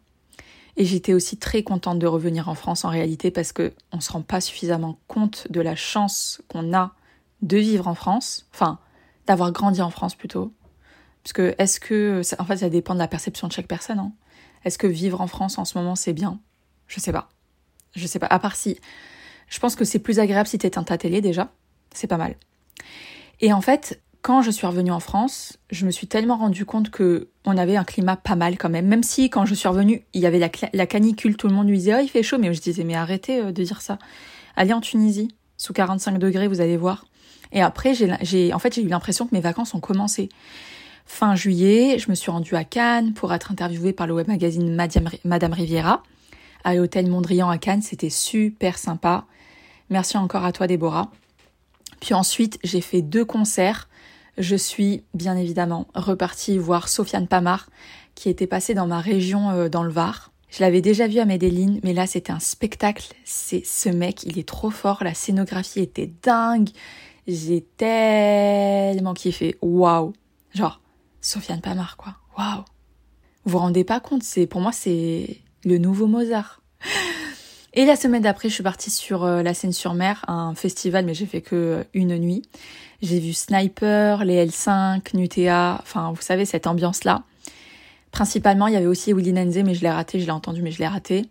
Et 0.75 0.85
j'étais 0.85 1.13
aussi 1.13 1.37
très 1.37 1.63
contente 1.63 1.99
de 1.99 2.07
revenir 2.07 2.49
en 2.49 2.55
France 2.55 2.83
en 2.83 2.89
réalité 2.89 3.29
parce 3.29 3.51
que 3.51 3.73
on 3.91 3.99
se 3.99 4.11
rend 4.11 4.21
pas 4.21 4.41
suffisamment 4.41 4.99
compte 5.07 5.47
de 5.51 5.61
la 5.61 5.75
chance 5.75 6.41
qu'on 6.47 6.73
a 6.73 6.93
de 7.41 7.57
vivre 7.57 7.87
en 7.87 7.95
France, 7.95 8.47
enfin 8.53 8.79
d'avoir 9.27 9.51
grandi 9.51 9.81
en 9.81 9.89
France 9.89 10.15
plutôt. 10.15 10.53
Parce 11.23 11.33
que 11.33 11.55
est-ce 11.57 11.79
que 11.79 12.21
en 12.39 12.45
fait 12.45 12.57
ça 12.57 12.69
dépend 12.69 12.95
de 12.95 12.99
la 12.99 13.07
perception 13.07 13.47
de 13.47 13.53
chaque 13.53 13.67
personne. 13.67 13.99
Hein. 13.99 14.13
Est-ce 14.65 14.77
que 14.77 14.87
vivre 14.87 15.21
en 15.21 15.27
France 15.27 15.57
en 15.57 15.65
ce 15.65 15.77
moment 15.77 15.95
c'est 15.95 16.13
bien? 16.13 16.39
Je 16.87 16.99
sais 16.99 17.11
pas. 17.11 17.29
Je 17.95 18.07
sais 18.07 18.19
pas. 18.19 18.27
À 18.27 18.39
part 18.39 18.55
si, 18.55 18.79
je 19.47 19.59
pense 19.59 19.75
que 19.75 19.85
c'est 19.85 19.99
plus 19.99 20.19
agréable 20.19 20.47
si 20.47 20.57
t'es 20.57 20.77
un 20.77 20.83
télé 20.83 21.21
déjà. 21.21 21.51
C'est 21.93 22.07
pas 22.07 22.17
mal. 22.17 22.35
Et 23.39 23.53
en 23.53 23.61
fait, 23.61 24.01
quand 24.23 24.41
je 24.41 24.51
suis 24.51 24.65
revenue 24.65 24.91
en 24.91 25.01
France, 25.01 25.59
je 25.69 25.85
me 25.85 25.91
suis 25.91 26.07
tellement 26.07 26.37
rendu 26.37 26.65
compte 26.65 26.89
que 26.89 27.27
on 27.45 27.57
avait 27.57 27.75
un 27.75 27.83
climat 27.83 28.15
pas 28.15 28.37
mal 28.37 28.57
quand 28.57 28.69
même. 28.69 28.87
Même 28.87 29.03
si 29.03 29.29
quand 29.29 29.45
je 29.45 29.53
suis 29.53 29.67
revenue, 29.67 30.05
il 30.13 30.21
y 30.21 30.25
avait 30.25 30.39
la, 30.39 30.87
canicule, 30.87 31.35
tout 31.35 31.49
le 31.49 31.53
monde 31.53 31.67
lui 31.67 31.77
disait 31.77 31.93
oh 31.93 32.01
il 32.01 32.07
fait 32.07 32.23
chaud, 32.23 32.37
mais 32.39 32.53
je 32.53 32.61
disais 32.61 32.85
mais 32.85 32.95
arrêtez 32.95 33.41
euh, 33.41 33.51
de 33.51 33.63
dire 33.63 33.81
ça. 33.81 33.99
Allez 34.55 34.71
en 34.71 34.79
Tunisie, 34.79 35.27
sous 35.57 35.73
45 35.73 36.17
degrés, 36.19 36.47
vous 36.47 36.61
allez 36.61 36.77
voir. 36.77 37.05
Et 37.51 37.61
après, 37.61 37.93
j'ai, 37.93 38.53
en 38.53 38.59
fait, 38.59 38.73
j'ai 38.73 38.81
eu 38.81 38.87
l'impression 38.87 39.27
que 39.27 39.35
mes 39.35 39.41
vacances 39.41 39.73
ont 39.75 39.79
commencé. 39.79 40.29
Fin 41.05 41.35
juillet, 41.35 41.99
je 41.99 42.09
me 42.09 42.15
suis 42.15 42.31
rendue 42.31 42.55
à 42.55 42.63
Cannes 42.63 43.13
pour 43.13 43.33
être 43.33 43.51
interviewée 43.51 43.91
par 43.93 44.07
le 44.07 44.13
web 44.13 44.27
magazine 44.27 44.73
Madame 45.25 45.53
Riviera 45.53 46.01
à 46.63 46.75
l'hôtel 46.75 47.09
Mondrian 47.09 47.49
à 47.49 47.57
Cannes. 47.57 47.81
C'était 47.81 48.09
super 48.09 48.77
sympa. 48.77 49.25
Merci 49.89 50.17
encore 50.17 50.45
à 50.45 50.53
toi, 50.53 50.65
Déborah. 50.65 51.11
Puis 51.99 52.13
ensuite, 52.13 52.57
j'ai 52.63 52.81
fait 52.81 53.01
deux 53.01 53.25
concerts 53.25 53.89
je 54.37 54.55
suis 54.55 55.03
bien 55.13 55.37
évidemment 55.37 55.87
repartie 55.93 56.57
voir 56.57 56.89
Sofiane 56.89 57.27
Pamar, 57.27 57.69
qui 58.15 58.29
était 58.29 58.47
passé 58.47 58.73
dans 58.73 58.87
ma 58.87 58.99
région 58.99 59.51
euh, 59.51 59.69
dans 59.69 59.83
le 59.83 59.91
Var. 59.91 60.31
Je 60.49 60.61
l'avais 60.61 60.81
déjà 60.81 61.07
vu 61.07 61.19
à 61.19 61.25
Medellin, 61.25 61.79
mais 61.83 61.93
là 61.93 62.05
c'était 62.05 62.31
un 62.31 62.39
spectacle. 62.39 63.13
C'est 63.25 63.65
ce 63.65 63.89
mec, 63.89 64.23
il 64.23 64.37
est 64.37 64.47
trop 64.47 64.69
fort. 64.69 65.03
La 65.03 65.13
scénographie 65.13 65.79
était 65.79 66.11
dingue. 66.21 66.69
J'ai 67.27 67.61
tellement 67.61 69.13
kiffé. 69.13 69.57
Waouh, 69.61 70.13
genre 70.53 70.81
Sofiane 71.21 71.61
Pamar 71.61 71.97
quoi. 71.97 72.15
Waouh. 72.37 72.63
Vous 73.45 73.51
vous 73.51 73.57
rendez 73.57 73.83
pas 73.83 73.99
compte 73.99 74.23
C'est 74.23 74.47
pour 74.47 74.61
moi 74.61 74.71
c'est 74.71 75.41
le 75.63 75.77
nouveau 75.77 76.07
Mozart. 76.07 76.61
Et 77.75 77.85
la 77.85 77.95
semaine 77.95 78.21
d'après, 78.21 78.49
je 78.49 78.53
suis 78.53 78.63
partie 78.63 78.91
sur 78.91 79.23
euh, 79.23 79.41
la 79.41 79.53
Seine-sur-Mer, 79.53 80.23
un 80.27 80.53
festival, 80.53 81.05
mais 81.05 81.15
j'ai 81.15 81.25
fait 81.25 81.41
que 81.41 81.55
euh, 81.55 81.83
une 81.93 82.17
nuit. 82.17 82.43
J'ai 83.01 83.19
vu 83.19 83.33
Sniper, 83.33 84.23
les 84.25 84.45
L5, 84.45 85.15
Nutea, 85.15 85.79
enfin 85.81 86.11
vous 86.11 86.21
savez 86.21 86.45
cette 86.45 86.67
ambiance-là. 86.67 87.23
Principalement, 88.11 88.67
il 88.67 88.73
y 88.73 88.77
avait 88.77 88.85
aussi 88.85 89.11
Willy 89.11 89.33
Nenze, 89.33 89.57
mais 89.57 89.73
je 89.73 89.81
l'ai 89.81 89.89
raté, 89.89 90.19
je 90.19 90.25
l'ai 90.25 90.31
entendu, 90.31 90.61
mais 90.61 90.69
je 90.69 90.79
l'ai 90.79 90.87
raté. 90.87 91.25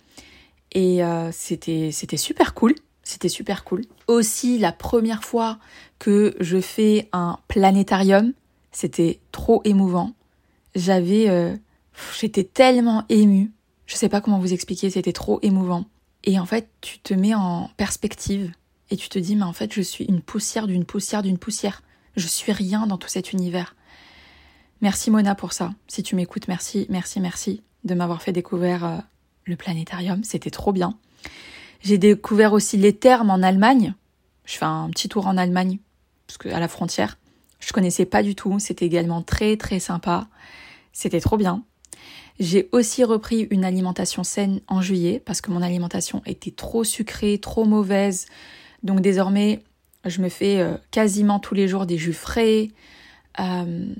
Et 0.73 1.05
euh, 1.05 1.31
c'était 1.33 1.91
c'était 1.93 2.17
super 2.17 2.55
cool. 2.55 2.75
C'était 3.05 3.29
super 3.29 3.65
cool. 3.65 3.83
Aussi, 4.07 4.59
la 4.59 4.73
première 4.73 5.25
fois 5.25 5.59
que 5.99 6.37
je 6.41 6.61
fais 6.61 7.09
un 7.13 7.39
planétarium, 7.49 8.33
c'était 8.71 9.21
trop 9.33 9.61
émouvant. 9.65 10.13
J'avais, 10.75 11.29
euh, 11.29 11.55
j'étais 12.19 12.45
tellement 12.45 13.05
émue. 13.09 13.53
Je 13.87 13.97
sais 13.97 14.09
pas 14.09 14.21
comment 14.21 14.39
vous 14.39 14.53
expliquer, 14.53 14.91
c'était 14.91 15.13
trop 15.13 15.39
émouvant. 15.43 15.85
Et 16.25 16.38
en 16.38 16.47
fait, 16.47 16.69
tu 16.81 16.99
te 16.99 17.14
mets 17.14 17.35
en 17.35 17.71
perspective 17.76 18.52
et 18.91 18.97
tu 18.97 19.09
te 19.09 19.19
dis 19.19 19.37
mais 19.37 19.45
en 19.45 19.55
fait 19.55 19.73
je 19.73 19.81
suis 19.81 20.05
une 20.05 20.21
poussière 20.21 20.67
d'une 20.67 20.85
poussière 20.85 21.23
d'une 21.23 21.38
poussière. 21.38 21.83
Je 22.17 22.26
suis 22.26 22.52
rien 22.52 22.87
dans 22.87 22.99
tout 22.99 23.09
cet 23.09 23.33
univers. 23.33 23.75
Merci 24.83 25.11
Mona 25.11 25.35
pour 25.35 25.52
ça. 25.52 25.73
Si 25.88 26.02
tu 26.02 26.14
m'écoutes, 26.14 26.49
merci, 26.49 26.87
merci, 26.91 27.21
merci 27.21 27.62
de 27.85 27.95
m'avoir 27.95 28.21
fait 28.21 28.33
découvrir 28.33 28.85
euh, 28.85 28.99
le 29.45 29.57
planétarium. 29.57 30.23
C'était 30.25 30.50
trop 30.50 30.73
bien. 30.73 30.99
J'ai 31.83 31.99
découvert 31.99 32.52
aussi 32.52 32.76
les 32.76 32.95
thermes 32.95 33.31
en 33.31 33.43
Allemagne. 33.43 33.95
Je 34.45 34.57
fais 34.57 34.64
un 34.64 34.91
petit 34.91 35.09
tour 35.09 35.26
en 35.26 35.37
Allemagne, 35.37 35.79
parce 36.26 36.37
que 36.37 36.49
à 36.49 36.61
la 36.61 36.69
frontière. 36.69 37.19
Je 37.61 37.73
connaissais 37.73 38.07
pas 38.07 38.23
du 38.23 38.35
tout. 38.35 38.59
C'était 38.59 38.87
également 38.87 39.23
très 39.23 39.57
très 39.57 39.79
sympa. 39.79 40.26
C'était 40.93 41.21
trop 41.21 41.37
bien. 41.37 41.64
J'ai 42.41 42.69
aussi 42.73 43.05
repris 43.05 43.47
une 43.51 43.65
alimentation 43.65 44.25
saine 44.25 44.61
en 44.69 44.81
juillet 44.81 45.23
parce 45.25 45.41
que 45.41 45.51
mon 45.51 45.62
alimentation 45.62 46.23
était 46.27 46.51
trop 46.51 46.85
sucrée, 46.85 47.39
trop 47.39 47.65
mauvaise. 47.65 48.27
Donc 48.83 49.01
désormais, 49.01 49.62
je 50.05 50.21
me 50.21 50.29
fais 50.29 50.61
euh, 50.61 50.77
quasiment 50.91 51.39
tous 51.39 51.55
les 51.55 51.69
jours 51.69 51.87
des 51.87 51.99
jus 51.99 52.12
frais. 52.12 52.71
Euh, 53.39 53.95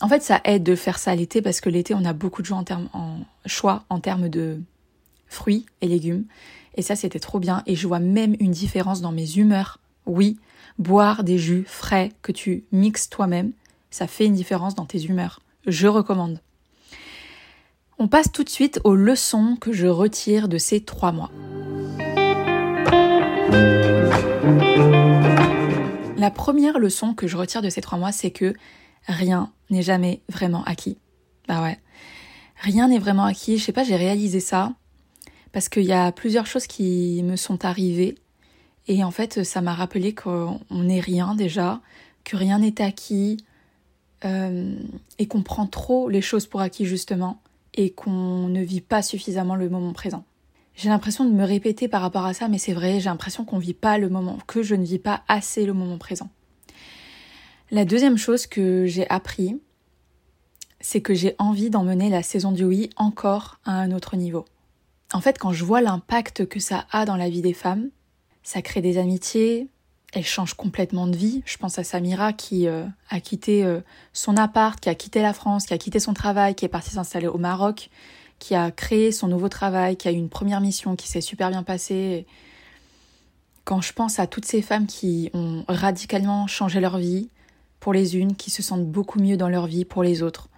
en 0.00 0.08
fait, 0.08 0.22
ça 0.22 0.40
aide 0.44 0.62
de 0.62 0.74
faire 0.74 0.98
ça 0.98 1.14
l'été 1.14 1.42
parce 1.42 1.60
que 1.60 1.68
l'été, 1.68 1.94
on 1.94 2.04
a 2.04 2.12
beaucoup 2.12 2.42
de 2.42 2.46
choix 2.46 2.58
en, 2.58 2.64
termes, 2.64 2.88
en 2.92 3.18
choix 3.46 3.84
en 3.88 4.00
termes 4.00 4.28
de 4.28 4.60
fruits 5.26 5.66
et 5.80 5.88
légumes. 5.88 6.24
Et 6.76 6.82
ça, 6.82 6.96
c'était 6.96 7.18
trop 7.18 7.40
bien. 7.40 7.62
Et 7.66 7.74
je 7.74 7.86
vois 7.86 8.00
même 8.00 8.36
une 8.38 8.52
différence 8.52 9.00
dans 9.00 9.12
mes 9.12 9.36
humeurs. 9.38 9.78
Oui, 10.04 10.38
boire 10.78 11.24
des 11.24 11.38
jus 11.38 11.64
frais 11.66 12.12
que 12.22 12.32
tu 12.32 12.64
mixes 12.72 13.08
toi-même, 13.08 13.52
ça 13.90 14.06
fait 14.06 14.26
une 14.26 14.34
différence 14.34 14.74
dans 14.74 14.84
tes 14.84 15.04
humeurs. 15.04 15.40
Je 15.66 15.88
recommande. 15.88 16.40
On 17.98 18.08
passe 18.08 18.30
tout 18.30 18.44
de 18.44 18.50
suite 18.50 18.78
aux 18.84 18.94
leçons 18.94 19.56
que 19.58 19.72
je 19.72 19.86
retire 19.86 20.48
de 20.48 20.58
ces 20.58 20.80
trois 20.80 21.12
mois. 21.12 21.30
La 26.18 26.30
première 26.30 26.78
leçon 26.78 27.14
que 27.14 27.26
je 27.26 27.38
retire 27.38 27.62
de 27.62 27.70
ces 27.70 27.80
trois 27.80 27.96
mois, 27.96 28.12
c'est 28.12 28.30
que 28.30 28.52
rien 29.06 29.50
n'est 29.70 29.80
jamais 29.80 30.20
vraiment 30.28 30.62
acquis. 30.64 30.98
Bah 31.48 31.62
ouais. 31.62 31.78
Rien 32.60 32.88
n'est 32.88 32.98
vraiment 32.98 33.24
acquis. 33.24 33.56
Je 33.56 33.64
sais 33.64 33.72
pas, 33.72 33.82
j'ai 33.82 33.96
réalisé 33.96 34.40
ça 34.40 34.74
parce 35.52 35.70
qu'il 35.70 35.84
y 35.84 35.92
a 35.92 36.12
plusieurs 36.12 36.46
choses 36.46 36.66
qui 36.66 37.22
me 37.22 37.36
sont 37.36 37.64
arrivées 37.64 38.16
et 38.88 39.04
en 39.04 39.10
fait, 39.10 39.42
ça 39.42 39.62
m'a 39.62 39.74
rappelé 39.74 40.14
qu'on 40.14 40.60
n'est 40.70 41.00
rien 41.00 41.34
déjà, 41.34 41.80
que 42.24 42.36
rien 42.36 42.58
n'est 42.58 42.82
acquis 42.82 43.38
euh, 44.26 44.76
et 45.18 45.26
qu'on 45.26 45.42
prend 45.42 45.66
trop 45.66 46.10
les 46.10 46.20
choses 46.20 46.46
pour 46.46 46.60
acquis 46.60 46.84
justement 46.84 47.40
et 47.76 47.90
qu'on 47.90 48.48
ne 48.48 48.62
vit 48.62 48.80
pas 48.80 49.02
suffisamment 49.02 49.54
le 49.54 49.68
moment 49.68 49.92
présent. 49.92 50.24
J'ai 50.74 50.88
l'impression 50.88 51.24
de 51.24 51.30
me 51.30 51.44
répéter 51.44 51.88
par 51.88 52.02
rapport 52.02 52.26
à 52.26 52.34
ça, 52.34 52.48
mais 52.48 52.58
c'est 52.58 52.74
vrai, 52.74 53.00
j'ai 53.00 53.08
l'impression 53.08 53.44
qu'on 53.44 53.58
vit 53.58 53.74
pas 53.74 53.96
le 53.96 54.08
moment, 54.08 54.38
que 54.46 54.62
je 54.62 54.74
ne 54.74 54.84
vis 54.84 54.98
pas 54.98 55.22
assez 55.28 55.64
le 55.64 55.72
moment 55.72 55.98
présent. 55.98 56.28
La 57.70 57.84
deuxième 57.84 58.18
chose 58.18 58.46
que 58.46 58.86
j'ai 58.86 59.08
appris, 59.08 59.58
c'est 60.80 61.00
que 61.00 61.14
j'ai 61.14 61.34
envie 61.38 61.70
d'emmener 61.70 62.10
la 62.10 62.22
saison 62.22 62.52
du 62.52 62.64
oui 62.64 62.90
encore 62.96 63.58
à 63.64 63.72
un 63.72 63.90
autre 63.90 64.16
niveau. 64.16 64.44
En 65.12 65.20
fait, 65.20 65.38
quand 65.38 65.52
je 65.52 65.64
vois 65.64 65.80
l'impact 65.80 66.46
que 66.46 66.60
ça 66.60 66.86
a 66.90 67.06
dans 67.06 67.16
la 67.16 67.30
vie 67.30 67.42
des 67.42 67.54
femmes, 67.54 67.90
ça 68.42 68.62
crée 68.62 68.82
des 68.82 68.98
amitiés, 68.98 69.68
elles 70.16 70.24
changent 70.24 70.54
complètement 70.54 71.06
de 71.06 71.16
vie. 71.16 71.42
Je 71.44 71.58
pense 71.58 71.78
à 71.78 71.84
Samira 71.84 72.32
qui 72.32 72.68
euh, 72.68 72.86
a 73.10 73.20
quitté 73.20 73.64
euh, 73.64 73.80
son 74.14 74.38
appart, 74.38 74.80
qui 74.80 74.88
a 74.88 74.94
quitté 74.94 75.20
la 75.20 75.34
France, 75.34 75.66
qui 75.66 75.74
a 75.74 75.78
quitté 75.78 76.00
son 76.00 76.14
travail, 76.14 76.54
qui 76.54 76.64
est 76.64 76.68
partie 76.68 76.90
s'installer 76.90 77.26
au 77.26 77.36
Maroc, 77.36 77.90
qui 78.38 78.54
a 78.54 78.70
créé 78.70 79.12
son 79.12 79.28
nouveau 79.28 79.50
travail, 79.50 79.98
qui 79.98 80.08
a 80.08 80.12
eu 80.12 80.16
une 80.16 80.30
première 80.30 80.62
mission 80.62 80.96
qui 80.96 81.06
s'est 81.06 81.20
super 81.20 81.50
bien 81.50 81.62
passée. 81.62 82.26
Quand 83.64 83.82
je 83.82 83.92
pense 83.92 84.18
à 84.18 84.26
toutes 84.26 84.46
ces 84.46 84.62
femmes 84.62 84.86
qui 84.86 85.28
ont 85.34 85.66
radicalement 85.68 86.46
changé 86.46 86.80
leur 86.80 86.96
vie 86.96 87.28
pour 87.78 87.92
les 87.92 88.16
unes, 88.16 88.36
qui 88.36 88.50
se 88.50 88.62
sentent 88.62 88.86
beaucoup 88.86 89.20
mieux 89.20 89.36
dans 89.36 89.50
leur 89.50 89.66
vie 89.66 89.84
pour 89.84 90.02
les 90.02 90.22
autres, 90.22 90.48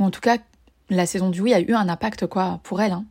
en 0.00 0.10
tout 0.10 0.20
cas, 0.20 0.38
la 0.88 1.06
saison 1.06 1.30
du 1.30 1.40
oui 1.40 1.54
a 1.54 1.60
eu 1.60 1.72
un 1.72 1.88
impact 1.88 2.26
quoi 2.26 2.58
pour 2.64 2.80
elles. 2.80 2.90
Hein. 2.90 3.04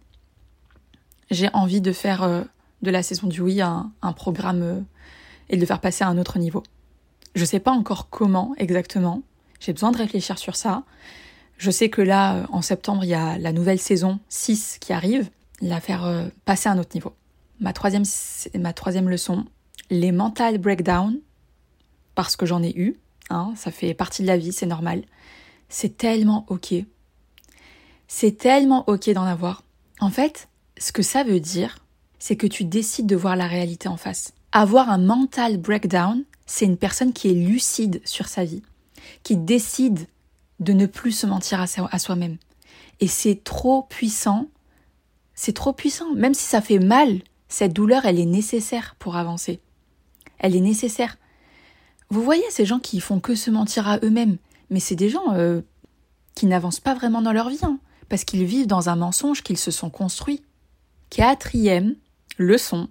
J'ai 1.32 1.50
envie 1.54 1.80
de 1.80 1.94
faire 1.94 2.24
euh, 2.24 2.42
de 2.82 2.92
la 2.92 3.04
saison 3.04 3.28
du 3.28 3.40
oui 3.40 3.62
un, 3.62 3.94
programme 4.18 4.84
et 5.50 5.56
de 5.56 5.62
le 5.62 5.66
faire 5.66 5.82
passer 5.82 6.04
à 6.04 6.08
un 6.08 6.18
autre 6.18 6.40
niveau. 6.40 6.64
Je 7.36 7.46
sais 7.46 7.60
pas 7.60 7.72
encore 7.72 8.10
comment 8.10 8.54
exactement. 8.58 9.22
J'ai 9.60 9.74
besoin 9.74 9.92
de 9.92 9.98
réfléchir 9.98 10.38
sur 10.38 10.56
ça. 10.56 10.84
Je 11.58 11.72
sais 11.72 11.90
que 11.90 12.02
là, 12.02 12.38
euh, 12.38 12.46
en 12.52 12.62
septembre, 12.62 13.04
il 13.04 13.10
y 13.10 13.14
a 13.14 13.38
la 13.38 13.52
nouvelle 13.52 13.80
saison 13.80 14.20
6 14.30 14.78
qui 14.80 14.94
arrive, 14.94 15.30
la 15.62 15.82
faire 15.82 16.06
euh, 16.06 16.28
passer 16.46 16.70
à 16.70 16.72
un 16.72 16.80
autre 16.80 16.96
niveau. 16.96 17.14
Ma 17.60 17.74
troisième, 17.74 18.04
ma 18.58 18.74
troisième 18.74 19.10
leçon, 19.10 19.46
les 19.90 20.12
mental 20.12 20.58
breakdowns, 20.58 21.20
parce 22.16 22.36
que 22.36 22.46
j'en 22.46 22.64
ai 22.64 22.74
eu, 22.78 22.98
hein, 23.30 23.54
ça 23.58 23.72
fait 23.72 23.94
partie 23.94 24.22
de 24.22 24.28
la 24.28 24.38
vie, 24.38 24.54
c'est 24.54 24.66
normal. 24.66 25.04
C'est 25.68 25.98
tellement 25.98 26.46
ok. 26.48 26.74
C'est 28.08 28.38
tellement 28.38 28.86
ok 28.88 29.10
d'en 29.12 29.26
avoir. 29.26 29.64
En 30.00 30.10
fait, 30.10 30.48
ce 30.78 30.92
que 30.92 31.04
ça 31.04 31.24
veut 31.24 31.42
dire, 31.42 31.80
c'est 32.18 32.38
que 32.38 32.48
tu 32.48 32.64
décides 32.64 33.06
de 33.06 33.16
voir 33.16 33.36
la 33.36 33.48
réalité 33.48 33.88
en 33.90 33.98
face. 33.98 34.34
Avoir 34.52 34.90
un 34.90 34.98
mental 34.98 35.58
breakdown, 35.58 36.24
c'est 36.46 36.66
une 36.66 36.78
personne 36.78 37.14
qui 37.14 37.30
est 37.30 37.34
lucide 37.34 38.02
sur 38.04 38.28
sa 38.28 38.44
vie, 38.44 38.64
qui 39.24 39.38
décide 39.38 40.08
de 40.60 40.74
ne 40.74 40.88
plus 40.88 41.12
se 41.12 41.28
mentir 41.28 41.62
à 41.62 42.00
soi-même. 42.00 42.38
Et 43.00 43.08
c'est 43.08 43.44
trop 43.44 43.84
puissant, 43.84 44.48
c'est 45.36 45.54
trop 45.54 45.72
puissant. 45.72 46.14
Même 46.16 46.34
si 46.34 46.44
ça 46.44 46.62
fait 46.62 46.80
mal, 46.80 47.22
cette 47.48 47.74
douleur, 47.74 48.06
elle 48.06 48.20
est 48.20 48.26
nécessaire 48.26 48.96
pour 49.00 49.16
avancer. 49.16 49.60
Elle 50.38 50.56
est 50.56 50.62
nécessaire. 50.62 51.18
Vous 52.10 52.24
voyez 52.24 52.44
ces 52.50 52.66
gens 52.66 52.80
qui 52.80 53.00
font 53.00 53.20
que 53.20 53.36
se 53.36 53.52
mentir 53.52 53.88
à 53.88 54.00
eux-mêmes, 54.04 54.38
mais 54.70 54.80
c'est 54.80 54.96
des 54.96 55.10
gens 55.10 55.34
euh, 55.34 55.62
qui 56.36 56.46
n'avancent 56.48 56.80
pas 56.80 56.96
vraiment 56.96 57.22
dans 57.22 57.34
leur 57.34 57.50
vie, 57.50 57.60
hein, 57.64 57.80
parce 58.10 58.24
qu'ils 58.24 58.46
vivent 58.46 58.68
dans 58.68 58.90
un 58.90 58.96
mensonge 58.96 59.44
qu'ils 59.44 59.58
se 59.58 59.72
sont 59.72 59.90
construits. 59.90 60.42
Quatrième 61.10 61.96
leçon, 62.38 62.90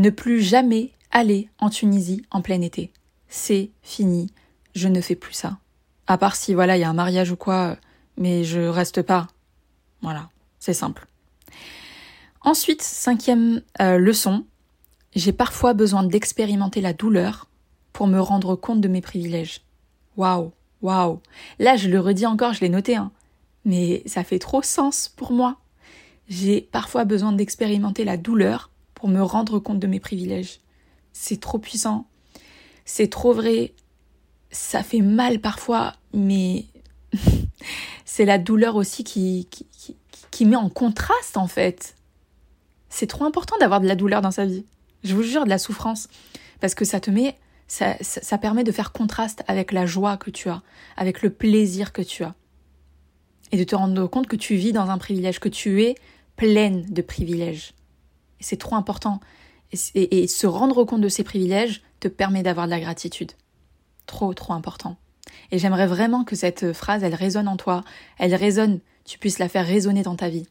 ne 0.00 0.10
plus 0.10 0.40
jamais 0.40 0.92
aller 1.10 1.48
en 1.58 1.70
Tunisie 1.70 2.22
en 2.30 2.42
plein 2.42 2.60
été. 2.60 2.92
C'est 3.28 3.70
fini, 3.82 4.30
je 4.74 4.88
ne 4.88 5.00
fais 5.00 5.14
plus 5.14 5.34
ça. 5.34 5.58
À 6.06 6.18
part 6.18 6.36
si 6.36 6.54
voilà, 6.54 6.76
il 6.76 6.80
y 6.80 6.84
a 6.84 6.90
un 6.90 6.94
mariage 6.94 7.30
ou 7.30 7.36
quoi, 7.36 7.76
mais 8.16 8.44
je 8.44 8.60
reste 8.60 9.02
pas. 9.02 9.28
Voilà, 10.02 10.30
c'est 10.58 10.74
simple. 10.74 11.06
Ensuite, 12.40 12.82
cinquième 12.82 13.62
euh, 13.80 13.98
leçon, 13.98 14.44
j'ai 15.14 15.32
parfois 15.32 15.74
besoin 15.74 16.04
d'expérimenter 16.04 16.80
la 16.80 16.92
douleur 16.92 17.48
pour 17.92 18.06
me 18.06 18.20
rendre 18.20 18.54
compte 18.54 18.80
de 18.80 18.88
mes 18.88 19.00
privilèges. 19.00 19.62
Waouh, 20.16 20.52
waouh. 20.82 21.20
Là, 21.58 21.76
je 21.76 21.88
le 21.88 22.00
redis 22.00 22.26
encore, 22.26 22.52
je 22.52 22.60
l'ai 22.60 22.68
noté, 22.68 22.96
hein. 22.96 23.10
Mais 23.64 24.02
ça 24.06 24.24
fait 24.24 24.38
trop 24.38 24.62
sens 24.62 25.08
pour 25.08 25.32
moi. 25.32 25.56
J'ai 26.28 26.60
parfois 26.60 27.04
besoin 27.04 27.32
d'expérimenter 27.32 28.04
la 28.04 28.16
douleur 28.16 28.70
pour 28.98 29.08
me 29.08 29.22
rendre 29.22 29.60
compte 29.60 29.78
de 29.78 29.86
mes 29.86 30.00
privilèges. 30.00 30.58
C'est 31.12 31.40
trop 31.40 31.60
puissant. 31.60 32.08
C'est 32.84 33.08
trop 33.08 33.32
vrai. 33.32 33.72
Ça 34.50 34.82
fait 34.82 35.02
mal 35.02 35.40
parfois, 35.40 35.94
mais 36.12 36.66
c'est 38.04 38.24
la 38.24 38.38
douleur 38.38 38.74
aussi 38.74 39.04
qui, 39.04 39.46
qui, 39.50 39.66
qui, 40.32 40.46
met 40.46 40.56
en 40.56 40.68
contraste 40.68 41.36
en 41.36 41.46
fait. 41.46 41.94
C'est 42.88 43.06
trop 43.06 43.24
important 43.24 43.56
d'avoir 43.58 43.80
de 43.80 43.86
la 43.86 43.94
douleur 43.94 44.20
dans 44.20 44.32
sa 44.32 44.46
vie. 44.46 44.64
Je 45.04 45.14
vous 45.14 45.22
jure, 45.22 45.44
de 45.44 45.50
la 45.50 45.58
souffrance. 45.58 46.08
Parce 46.60 46.74
que 46.74 46.84
ça 46.84 46.98
te 46.98 47.10
met, 47.12 47.38
ça, 47.68 47.94
ça, 48.00 48.36
permet 48.36 48.64
de 48.64 48.72
faire 48.72 48.90
contraste 48.90 49.44
avec 49.46 49.70
la 49.70 49.86
joie 49.86 50.16
que 50.16 50.30
tu 50.30 50.48
as, 50.48 50.62
avec 50.96 51.22
le 51.22 51.30
plaisir 51.30 51.92
que 51.92 52.02
tu 52.02 52.24
as. 52.24 52.34
Et 53.52 53.58
de 53.58 53.64
te 53.64 53.76
rendre 53.76 54.08
compte 54.08 54.26
que 54.26 54.34
tu 54.34 54.56
vis 54.56 54.72
dans 54.72 54.90
un 54.90 54.98
privilège, 54.98 55.38
que 55.38 55.48
tu 55.48 55.84
es 55.84 55.94
pleine 56.34 56.84
de 56.86 57.02
privilèges. 57.02 57.74
C'est 58.40 58.58
trop 58.58 58.76
important. 58.76 59.20
Et, 59.94 60.26
se 60.26 60.46
rendre 60.46 60.84
compte 60.84 61.00
de 61.00 61.08
ces 61.08 61.24
privilèges 61.24 61.82
te 62.00 62.08
permet 62.08 62.42
d'avoir 62.42 62.66
de 62.66 62.70
la 62.70 62.80
gratitude. 62.80 63.32
Trop, 64.06 64.32
trop 64.32 64.54
important. 64.54 64.96
Et 65.50 65.58
j'aimerais 65.58 65.86
vraiment 65.86 66.24
que 66.24 66.36
cette 66.36 66.72
phrase, 66.72 67.02
elle 67.02 67.14
résonne 67.14 67.48
en 67.48 67.56
toi, 67.56 67.84
elle 68.18 68.34
résonne, 68.34 68.80
tu 69.04 69.18
puisses 69.18 69.38
la 69.38 69.48
faire 69.48 69.66
résonner 69.66 70.02
dans 70.02 70.16
ta 70.16 70.28
vie. 70.28 70.46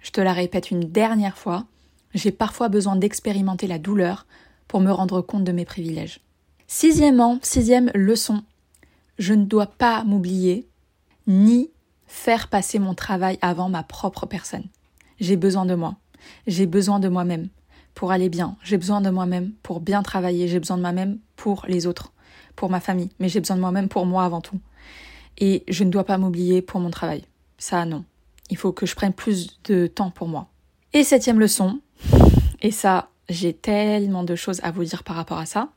Je 0.00 0.10
te 0.10 0.20
la 0.20 0.32
répète 0.32 0.70
une 0.70 0.90
dernière 0.90 1.38
fois, 1.38 1.66
j'ai 2.14 2.32
parfois 2.32 2.68
besoin 2.68 2.96
d'expérimenter 2.96 3.66
la 3.66 3.78
douleur 3.78 4.26
pour 4.68 4.80
me 4.80 4.90
rendre 4.90 5.20
compte 5.20 5.44
de 5.44 5.52
mes 5.52 5.64
privilèges. 5.64 6.20
Sixièmement, 6.66 7.38
sixième 7.42 7.90
leçon, 7.94 8.42
je 9.18 9.34
ne 9.34 9.44
dois 9.44 9.66
pas 9.66 10.04
m'oublier 10.04 10.68
ni 11.26 11.70
faire 12.06 12.48
passer 12.48 12.78
mon 12.78 12.94
travail 12.94 13.38
avant 13.42 13.68
ma 13.68 13.82
propre 13.82 14.26
personne. 14.26 14.66
J'ai 15.20 15.36
besoin 15.36 15.66
de 15.66 15.74
moi, 15.74 15.96
j'ai 16.46 16.66
besoin 16.66 17.00
de 17.00 17.08
moi-même 17.08 17.48
pour 17.94 18.10
aller 18.10 18.28
bien, 18.28 18.56
j'ai 18.62 18.76
besoin 18.76 19.00
de 19.00 19.10
moi-même 19.10 19.52
pour 19.62 19.80
bien 19.80 20.02
travailler, 20.02 20.48
j'ai 20.48 20.58
besoin 20.58 20.76
de 20.76 20.82
moi-même 20.82 21.18
pour 21.36 21.64
les 21.68 21.86
autres 21.86 22.12
pour 22.56 22.70
ma 22.70 22.80
famille, 22.80 23.10
mais 23.18 23.28
j'ai 23.28 23.40
besoin 23.40 23.56
de 23.56 23.60
moi-même 23.60 23.88
pour 23.88 24.06
moi 24.06 24.24
avant 24.24 24.40
tout. 24.40 24.60
Et 25.38 25.64
je 25.68 25.84
ne 25.84 25.90
dois 25.90 26.04
pas 26.04 26.18
m'oublier 26.18 26.62
pour 26.62 26.80
mon 26.80 26.90
travail. 26.90 27.24
Ça, 27.58 27.84
non. 27.84 28.04
Il 28.50 28.56
faut 28.56 28.72
que 28.72 28.86
je 28.86 28.94
prenne 28.94 29.12
plus 29.12 29.60
de 29.64 29.86
temps 29.86 30.10
pour 30.10 30.28
moi. 30.28 30.48
Et 30.92 31.02
septième 31.02 31.40
leçon, 31.40 31.80
et 32.62 32.70
ça, 32.70 33.10
j'ai 33.28 33.52
tellement 33.52 34.22
de 34.22 34.36
choses 34.36 34.60
à 34.62 34.70
vous 34.70 34.84
dire 34.84 35.02
par 35.02 35.16
rapport 35.16 35.38
à 35.38 35.46
ça. 35.46 35.70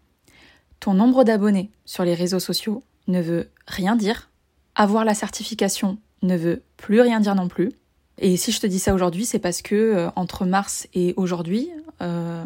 Ton 0.80 0.94
nombre 0.94 1.24
d'abonnés 1.24 1.72
sur 1.86 2.04
les 2.04 2.14
réseaux 2.14 2.40
sociaux 2.40 2.84
ne 3.08 3.22
veut 3.22 3.50
rien 3.68 3.96
dire. 3.96 4.30
Avoir 4.76 5.06
la 5.06 5.16
certification 5.16 5.98
ne 6.22 6.36
veut 6.36 6.62
plus 6.76 7.02
rien 7.02 7.20
dire 7.20 7.36
non 7.36 7.48
plus. 7.48 7.72
Et 8.20 8.38
si 8.38 8.52
je 8.52 8.60
te 8.60 8.68
dis 8.68 8.80
ça 8.80 8.94
aujourd'hui, 8.94 9.26
c'est 9.26 9.40
parce 9.40 9.62
que 9.62 9.76
euh, 9.76 10.10
entre 10.16 10.46
mars 10.46 10.88
et 10.94 11.14
aujourd'hui, 11.18 11.70
euh, 12.02 12.44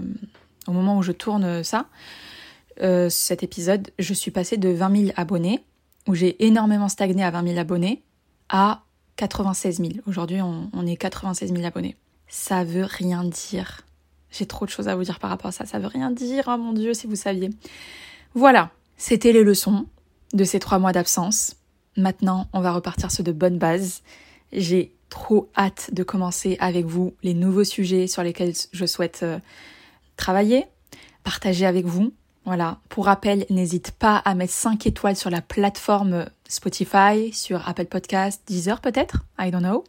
au 0.67 0.71
moment 0.71 0.97
où 0.97 1.01
je 1.01 1.11
tourne 1.11 1.63
ça, 1.63 1.87
euh, 2.81 3.09
cet 3.09 3.43
épisode, 3.43 3.89
je 3.99 4.13
suis 4.13 4.31
passée 4.31 4.57
de 4.57 4.69
20 4.69 4.97
000 4.97 5.11
abonnés, 5.15 5.63
où 6.07 6.15
j'ai 6.15 6.43
énormément 6.45 6.89
stagné 6.89 7.23
à 7.23 7.31
20 7.31 7.47
000 7.47 7.59
abonnés, 7.59 8.01
à 8.49 8.83
96 9.17 9.77
000. 9.77 9.91
Aujourd'hui, 10.07 10.41
on, 10.41 10.69
on, 10.73 10.85
est 10.87 10.95
96 10.95 11.53
000 11.53 11.63
abonnés. 11.63 11.95
Ça 12.27 12.63
veut 12.63 12.85
rien 12.85 13.23
dire. 13.23 13.81
J'ai 14.31 14.45
trop 14.45 14.65
de 14.65 14.71
choses 14.71 14.87
à 14.87 14.95
vous 14.95 15.03
dire 15.03 15.19
par 15.19 15.29
rapport 15.29 15.49
à 15.49 15.51
ça. 15.51 15.65
Ça 15.65 15.79
veut 15.79 15.87
rien 15.87 16.11
dire, 16.11 16.45
oh 16.47 16.57
mon 16.57 16.73
dieu, 16.73 16.93
si 16.93 17.07
vous 17.07 17.15
saviez. 17.15 17.49
Voilà, 18.33 18.71
c'était 18.97 19.31
les 19.31 19.43
leçons 19.43 19.85
de 20.33 20.43
ces 20.43 20.59
trois 20.59 20.79
mois 20.79 20.93
d'absence. 20.93 21.55
Maintenant, 21.97 22.47
on 22.53 22.61
va 22.61 22.71
repartir 22.71 23.11
sur 23.11 23.23
de 23.23 23.31
bonnes 23.31 23.57
bases. 23.57 24.01
J'ai 24.53 24.93
trop 25.11 25.51
hâte 25.55 25.89
de 25.93 26.01
commencer 26.01 26.57
avec 26.59 26.85
vous 26.85 27.13
les 27.21 27.35
nouveaux 27.35 27.65
sujets 27.65 28.07
sur 28.07 28.23
lesquels 28.23 28.53
je 28.71 28.85
souhaite 28.87 29.19
euh, 29.21 29.37
travailler, 30.17 30.65
partager 31.23 31.67
avec 31.67 31.85
vous. 31.85 32.13
Voilà. 32.45 32.79
Pour 32.89 33.05
rappel, 33.05 33.45
n'hésite 33.51 33.91
pas 33.91 34.17
à 34.17 34.33
mettre 34.33 34.53
5 34.53 34.87
étoiles 34.87 35.15
sur 35.15 35.29
la 35.29 35.41
plateforme 35.41 36.25
Spotify, 36.47 37.31
sur 37.33 37.67
Apple 37.67 37.85
Podcast, 37.85 38.41
Deezer 38.47 38.81
peut-être, 38.81 39.25
I 39.37 39.51
don't 39.51 39.61
know. 39.61 39.83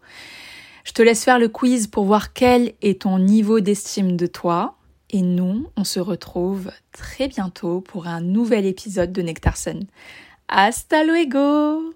Je 0.85 0.93
te 0.93 1.01
laisse 1.01 1.25
faire 1.25 1.39
le 1.39 1.49
quiz 1.49 1.87
pour 1.87 2.05
voir 2.05 2.33
quel 2.33 2.75
est 2.83 3.03
ton 3.03 3.19
niveau 3.19 3.61
d'estime 3.61 4.17
de 4.17 4.27
toi. 4.27 4.77
Et 5.11 5.23
nous, 5.23 5.69
on 5.77 5.85
se 5.85 6.01
retrouve 6.01 6.73
très 6.91 7.29
bientôt 7.29 7.81
pour 7.81 8.07
un 8.07 8.21
nouvel 8.21 8.67
épisode 8.67 9.13
de 9.13 9.23
Nectarson. 9.23 9.81
Hasta 10.49 11.05
luego 11.05 11.95